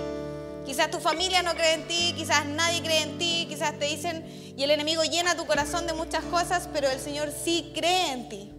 Quizás 0.65 0.89
tu 0.89 0.99
familia 0.99 1.43
no 1.43 1.53
cree 1.53 1.73
en 1.73 1.87
ti, 1.87 2.13
quizás 2.15 2.45
nadie 2.45 2.81
cree 2.81 3.03
en 3.03 3.17
ti, 3.17 3.45
quizás 3.49 3.77
te 3.77 3.85
dicen 3.85 4.25
y 4.55 4.63
el 4.63 4.71
enemigo 4.71 5.03
llena 5.03 5.35
tu 5.35 5.45
corazón 5.45 5.87
de 5.87 5.93
muchas 5.93 6.23
cosas, 6.25 6.69
pero 6.71 6.89
el 6.89 6.99
Señor 6.99 7.31
sí 7.31 7.71
cree 7.75 8.11
en 8.11 8.29
ti. 8.29 8.53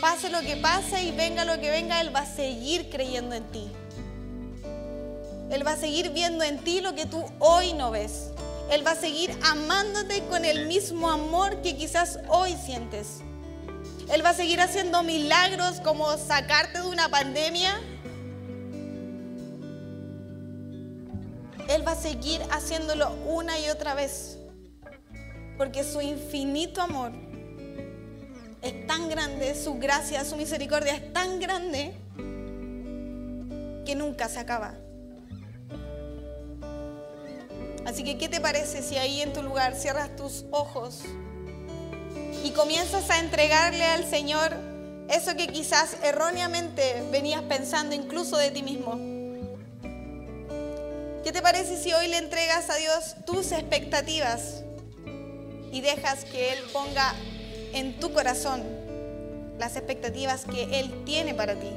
Pase 0.00 0.28
lo 0.28 0.40
que 0.40 0.56
pase 0.56 1.02
y 1.02 1.10
venga 1.12 1.44
lo 1.44 1.60
que 1.60 1.70
venga, 1.70 2.00
Él 2.00 2.14
va 2.14 2.20
a 2.20 2.26
seguir 2.26 2.88
creyendo 2.90 3.34
en 3.34 3.44
ti. 3.50 3.70
Él 5.50 5.66
va 5.66 5.72
a 5.72 5.76
seguir 5.76 6.10
viendo 6.10 6.44
en 6.44 6.58
ti 6.58 6.80
lo 6.80 6.94
que 6.94 7.06
tú 7.06 7.24
hoy 7.38 7.72
no 7.72 7.90
ves. 7.90 8.30
Él 8.70 8.84
va 8.84 8.92
a 8.92 8.96
seguir 8.96 9.30
amándote 9.44 10.24
con 10.24 10.44
el 10.44 10.66
mismo 10.66 11.08
amor 11.08 11.62
que 11.62 11.76
quizás 11.76 12.18
hoy 12.28 12.54
sientes. 12.56 13.20
Él 14.12 14.24
va 14.24 14.30
a 14.30 14.34
seguir 14.34 14.60
haciendo 14.60 15.02
milagros 15.02 15.80
como 15.80 16.16
sacarte 16.16 16.80
de 16.80 16.86
una 16.86 17.08
pandemia. 17.08 17.80
Él 21.68 21.86
va 21.86 21.92
a 21.92 21.96
seguir 21.96 22.40
haciéndolo 22.50 23.12
una 23.26 23.58
y 23.58 23.68
otra 23.68 23.94
vez. 23.94 24.38
Porque 25.56 25.84
su 25.84 26.00
infinito 26.00 26.82
amor 26.82 27.12
es 28.62 28.86
tan 28.86 29.08
grande, 29.08 29.54
su 29.54 29.74
gracia, 29.78 30.24
su 30.24 30.36
misericordia 30.36 30.96
es 30.96 31.12
tan 31.12 31.38
grande 31.38 31.92
que 33.84 33.94
nunca 33.94 34.28
se 34.28 34.40
acaba. 34.40 34.74
Así 37.86 38.02
que, 38.02 38.18
¿qué 38.18 38.28
te 38.28 38.40
parece 38.40 38.82
si 38.82 38.98
ahí 38.98 39.22
en 39.22 39.32
tu 39.32 39.44
lugar 39.44 39.76
cierras 39.76 40.14
tus 40.16 40.44
ojos 40.50 41.02
y 42.44 42.50
comienzas 42.50 43.08
a 43.10 43.20
entregarle 43.20 43.84
al 43.84 44.04
Señor 44.04 44.56
eso 45.08 45.36
que 45.36 45.46
quizás 45.46 45.96
erróneamente 46.02 47.04
venías 47.12 47.42
pensando 47.42 47.94
incluso 47.94 48.36
de 48.38 48.50
ti 48.50 48.64
mismo? 48.64 48.98
¿Qué 51.22 51.30
te 51.30 51.40
parece 51.40 51.76
si 51.76 51.92
hoy 51.92 52.08
le 52.08 52.18
entregas 52.18 52.70
a 52.70 52.74
Dios 52.74 53.14
tus 53.24 53.52
expectativas 53.52 54.64
y 55.70 55.80
dejas 55.80 56.24
que 56.24 56.54
Él 56.54 56.58
ponga 56.72 57.14
en 57.72 58.00
tu 58.00 58.12
corazón 58.12 58.64
las 59.60 59.76
expectativas 59.76 60.44
que 60.44 60.80
Él 60.80 61.04
tiene 61.04 61.34
para 61.34 61.54
ti? 61.54 61.70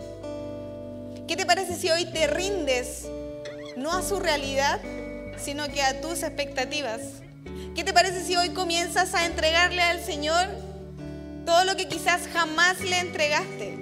¿Qué 1.28 1.36
te 1.36 1.45
parece 1.45 1.76
si 1.76 1.91
hoy 1.91 2.06
te 2.06 2.26
rindes 2.26 3.06
no 3.76 3.91
a 3.91 4.02
su 4.02 4.19
realidad, 4.19 4.82
sino 5.43 5.67
que 5.69 5.82
a 5.82 6.02
tus 6.02 6.23
expectativas. 6.23 7.02
¿Qué 7.75 7.84
te 7.84 7.93
parece 7.93 8.25
si 8.25 8.36
hoy 8.36 8.49
comienzas 8.49 9.13
a 9.13 9.25
entregarle 9.25 9.82
al 9.82 10.04
Señor 10.04 10.47
todo 11.45 11.63
lo 11.63 11.75
que 11.75 11.88
quizás 11.88 12.21
jamás 12.34 12.80
le 12.82 12.99
entregaste? 12.99 13.78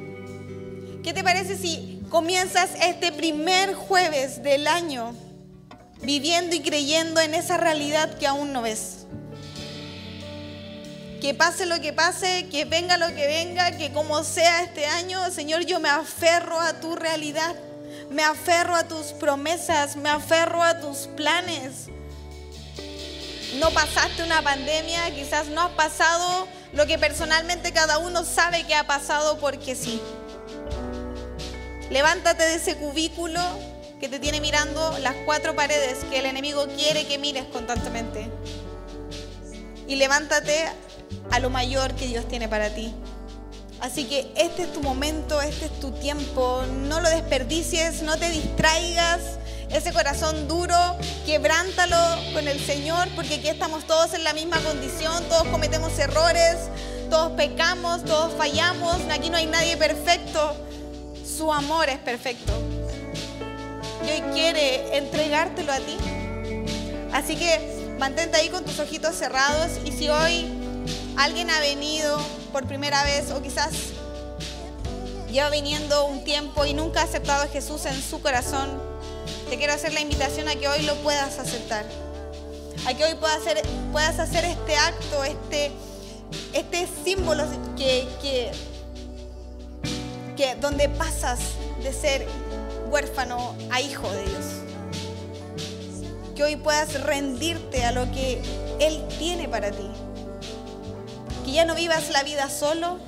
¿Qué 1.03 1.13
te 1.13 1.23
parece 1.23 1.57
si 1.57 2.01
comienzas 2.09 2.69
este 2.81 3.11
primer 3.11 3.73
jueves 3.73 4.43
del 4.43 4.67
año 4.67 5.15
viviendo 6.01 6.55
y 6.55 6.61
creyendo 6.61 7.21
en 7.21 7.33
esa 7.33 7.57
realidad 7.57 8.17
que 8.17 8.27
aún 8.27 8.53
no 8.53 8.61
ves? 8.61 9.05
Que 11.21 11.33
pase 11.33 11.65
lo 11.65 11.81
que 11.81 11.93
pase, 11.93 12.47
que 12.51 12.65
venga 12.65 12.97
lo 12.97 13.07
que 13.07 13.25
venga, 13.25 13.75
que 13.77 13.91
como 13.91 14.23
sea 14.23 14.63
este 14.63 14.85
año, 14.85 15.31
Señor, 15.31 15.65
yo 15.65 15.79
me 15.79 15.89
aferro 15.89 16.59
a 16.61 16.79
tu 16.79 16.95
realidad 16.95 17.55
me 18.09 18.23
aferro 18.23 18.75
a 18.75 18.83
tus 18.83 19.07
promesas, 19.07 19.95
me 19.95 20.09
aferro 20.09 20.63
a 20.63 20.79
tus 20.79 21.07
planes. 21.15 21.87
No 23.59 23.71
pasaste 23.71 24.23
una 24.23 24.41
pandemia, 24.41 25.13
quizás 25.15 25.47
no 25.47 25.61
has 25.61 25.71
pasado 25.71 26.47
lo 26.73 26.85
que 26.85 26.97
personalmente 26.97 27.71
cada 27.71 27.97
uno 27.97 28.23
sabe 28.23 28.65
que 28.65 28.75
ha 28.75 28.85
pasado 28.85 29.39
porque 29.39 29.75
sí. 29.75 30.01
Levántate 31.89 32.43
de 32.43 32.55
ese 32.55 32.75
cubículo 32.75 33.41
que 33.99 34.09
te 34.09 34.19
tiene 34.19 34.41
mirando 34.41 34.97
las 34.99 35.15
cuatro 35.25 35.55
paredes 35.55 36.03
que 36.09 36.19
el 36.19 36.25
enemigo 36.25 36.67
quiere 36.75 37.07
que 37.07 37.17
mires 37.17 37.45
constantemente. 37.45 38.29
Y 39.87 39.95
levántate 39.95 40.65
a 41.31 41.39
lo 41.39 41.49
mayor 41.49 41.95
que 41.95 42.07
Dios 42.07 42.27
tiene 42.27 42.47
para 42.47 42.69
ti. 42.69 42.93
Así 43.79 44.05
que 44.05 44.31
este 44.35 44.63
es 44.63 44.73
tu 44.73 44.81
momento, 44.81 45.41
este 45.41 45.65
es 45.65 45.79
tu 45.79 45.91
tiempo. 45.91 46.63
No 46.87 46.99
lo 46.99 47.09
desperdicies, 47.09 48.01
no 48.01 48.17
te 48.17 48.29
distraigas. 48.29 49.19
Ese 49.69 49.91
corazón 49.91 50.47
duro, 50.47 50.75
quebrántalo 51.25 51.97
con 52.33 52.47
el 52.47 52.59
Señor, 52.65 53.07
porque 53.15 53.35
aquí 53.35 53.49
estamos 53.49 53.85
todos 53.85 54.13
en 54.13 54.23
la 54.23 54.33
misma 54.33 54.59
condición, 54.61 55.23
todos 55.25 55.43
cometemos 55.49 55.97
errores, 55.99 56.55
todos 57.09 57.33
pecamos, 57.33 58.03
todos 58.05 58.33
fallamos, 58.37 58.95
aquí 59.11 59.29
no 59.29 59.37
hay 59.37 59.45
nadie 59.45 59.75
perfecto. 59.75 60.55
Su 61.25 61.51
amor 61.51 61.89
es 61.89 61.99
perfecto. 61.99 62.53
Y 64.05 64.09
hoy 64.09 64.21
quiere 64.33 64.97
entregártelo 64.97 65.73
a 65.73 65.77
ti. 65.77 65.97
Así 67.11 67.35
que 67.35 67.95
mantente 67.99 68.37
ahí 68.37 68.49
con 68.49 68.63
tus 68.63 68.79
ojitos 68.79 69.15
cerrados 69.15 69.71
y 69.85 69.91
si 69.91 70.07
hoy 70.07 70.45
alguien 71.17 71.49
ha 71.49 71.59
venido 71.59 72.19
por 72.51 72.65
primera 72.65 73.03
vez 73.03 73.31
o 73.31 73.41
quizás 73.41 73.71
lleva 75.31 75.49
viniendo 75.49 76.05
un 76.05 76.23
tiempo 76.23 76.65
y 76.65 76.73
nunca 76.73 77.01
ha 77.01 77.03
aceptado 77.03 77.43
a 77.43 77.47
Jesús 77.47 77.85
en 77.85 78.01
su 78.01 78.21
corazón, 78.21 78.69
te 79.49 79.57
quiero 79.57 79.73
hacer 79.73 79.93
la 79.93 80.01
invitación 80.01 80.47
a 80.47 80.55
que 80.55 80.67
hoy 80.67 80.81
lo 80.83 80.95
puedas 80.95 81.39
aceptar. 81.39 81.85
A 82.85 82.93
que 82.93 83.03
hoy 83.03 83.15
puedas 83.15 83.37
hacer, 83.37 83.61
puedas 83.91 84.19
hacer 84.19 84.45
este 84.45 84.75
acto, 84.75 85.23
este, 85.23 85.71
este 86.53 86.87
símbolo 87.03 87.43
que, 87.75 88.07
que, 88.21 88.51
que 90.35 90.55
donde 90.55 90.87
pasas 90.89 91.39
de 91.83 91.91
ser 91.91 92.27
huérfano 92.89 93.55
a 93.71 93.81
hijo 93.81 94.09
de 94.11 94.23
Dios. 94.23 94.45
Que 96.35 96.43
hoy 96.43 96.55
puedas 96.55 97.03
rendirte 97.03 97.83
a 97.83 97.91
lo 97.91 98.09
que 98.11 98.41
Él 98.79 99.05
tiene 99.17 99.49
para 99.49 99.71
ti. 99.71 99.89
Que 101.47 101.53
ya 101.53 101.63
no 101.63 101.75
vivas 101.75 102.09
la 102.09 102.23
vida 102.23 102.49
solo, 102.49 102.99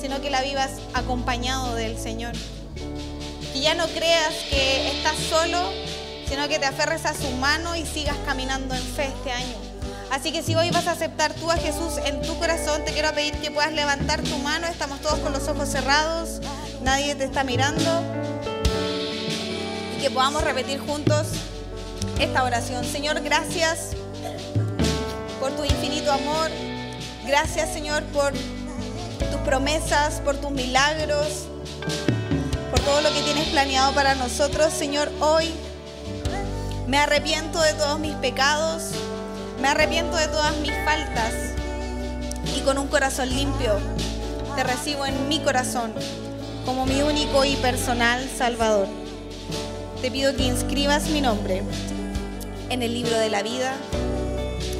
sino 0.00 0.20
que 0.20 0.30
la 0.30 0.42
vivas 0.42 0.70
acompañado 0.94 1.76
del 1.76 1.96
Señor. 1.96 2.32
Que 3.52 3.60
ya 3.60 3.76
no 3.76 3.86
creas 3.86 4.34
que 4.50 4.88
estás 4.88 5.16
solo, 5.30 5.70
sino 6.28 6.48
que 6.48 6.58
te 6.58 6.66
aferres 6.66 7.06
a 7.06 7.14
su 7.14 7.30
mano 7.36 7.76
y 7.76 7.86
sigas 7.86 8.16
caminando 8.26 8.74
en 8.74 8.82
fe 8.82 9.12
este 9.16 9.30
año. 9.30 9.54
Así 10.10 10.32
que 10.32 10.42
si 10.42 10.56
hoy 10.56 10.70
vas 10.70 10.88
a 10.88 10.90
aceptar 10.90 11.34
tú 11.34 11.52
a 11.52 11.56
Jesús 11.56 11.98
en 12.04 12.20
tu 12.22 12.36
corazón, 12.36 12.84
te 12.84 12.90
quiero 12.90 13.12
pedir 13.14 13.34
que 13.34 13.52
puedas 13.52 13.72
levantar 13.72 14.20
tu 14.22 14.36
mano. 14.38 14.66
Estamos 14.66 15.00
todos 15.00 15.20
con 15.20 15.32
los 15.32 15.46
ojos 15.46 15.68
cerrados, 15.68 16.40
nadie 16.82 17.14
te 17.14 17.22
está 17.22 17.44
mirando. 17.44 18.02
Y 19.96 20.02
que 20.02 20.10
podamos 20.10 20.42
repetir 20.42 20.80
juntos 20.80 21.28
esta 22.18 22.42
oración. 22.42 22.84
Señor, 22.84 23.20
gracias 23.20 23.90
por 25.38 25.52
tu 25.52 25.62
infinito 25.62 26.10
amor. 26.10 26.50
Gracias, 27.26 27.72
Señor, 27.72 28.02
por 28.04 28.32
tus 28.32 29.40
promesas, 29.44 30.20
por 30.20 30.36
tus 30.36 30.50
milagros, 30.50 31.46
por 32.70 32.80
todo 32.80 33.00
lo 33.00 33.12
que 33.12 33.22
tienes 33.22 33.48
planeado 33.48 33.94
para 33.94 34.14
nosotros. 34.14 34.72
Señor, 34.72 35.10
hoy 35.20 35.52
me 36.88 36.98
arrepiento 36.98 37.60
de 37.60 37.74
todos 37.74 38.00
mis 38.00 38.14
pecados, 38.16 38.90
me 39.60 39.68
arrepiento 39.68 40.16
de 40.16 40.26
todas 40.26 40.56
mis 40.56 40.72
faltas 40.84 41.32
y 42.56 42.60
con 42.60 42.76
un 42.78 42.88
corazón 42.88 43.30
limpio 43.30 43.78
te 44.56 44.64
recibo 44.64 45.06
en 45.06 45.28
mi 45.28 45.38
corazón 45.40 45.92
como 46.66 46.84
mi 46.84 47.02
único 47.02 47.44
y 47.44 47.56
personal 47.56 48.28
Salvador. 48.36 48.86
Te 50.00 50.10
pido 50.10 50.34
que 50.36 50.44
inscribas 50.44 51.08
mi 51.08 51.20
nombre 51.20 51.62
en 52.68 52.82
el 52.82 52.92
libro 52.92 53.16
de 53.16 53.30
la 53.30 53.42
vida, 53.42 53.74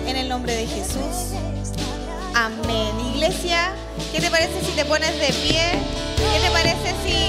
en 0.07 0.17
el 0.17 0.29
nombre 0.29 0.55
de 0.57 0.67
Jesús. 0.67 1.35
Amén. 2.35 2.99
Iglesia, 3.15 3.73
¿qué 4.11 4.21
te 4.21 4.31
parece 4.31 4.65
si 4.65 4.73
te 4.73 4.87
pones 4.87 5.13
de 5.19 5.27
pie? 5.27 5.63
¿Qué 6.17 6.41
te 6.41 6.51
parece 6.51 6.95
si 7.05 7.29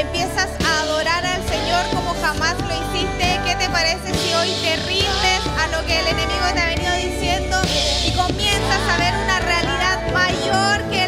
empiezas 0.00 0.48
a 0.64 0.80
adorar 0.80 1.26
al 1.26 1.46
Señor 1.46 1.84
como 1.94 2.14
jamás 2.22 2.54
lo 2.58 2.72
hiciste? 2.72 3.38
¿Qué 3.44 3.54
te 3.56 3.68
parece 3.68 4.14
si 4.14 4.32
hoy 4.34 4.52
te 4.62 4.76
rindes 4.86 5.42
a 5.60 5.68
lo 5.68 5.86
que 5.86 6.00
el 6.00 6.06
enemigo 6.06 6.46
te 6.54 6.60
ha 6.60 6.66
venido 6.68 6.94
diciendo 6.96 7.60
y 8.06 8.10
comienzas 8.12 8.80
a 8.88 8.96
ver 8.96 9.14
una 9.24 9.40
realidad 9.40 10.12
mayor 10.12 10.90
que 10.90 11.07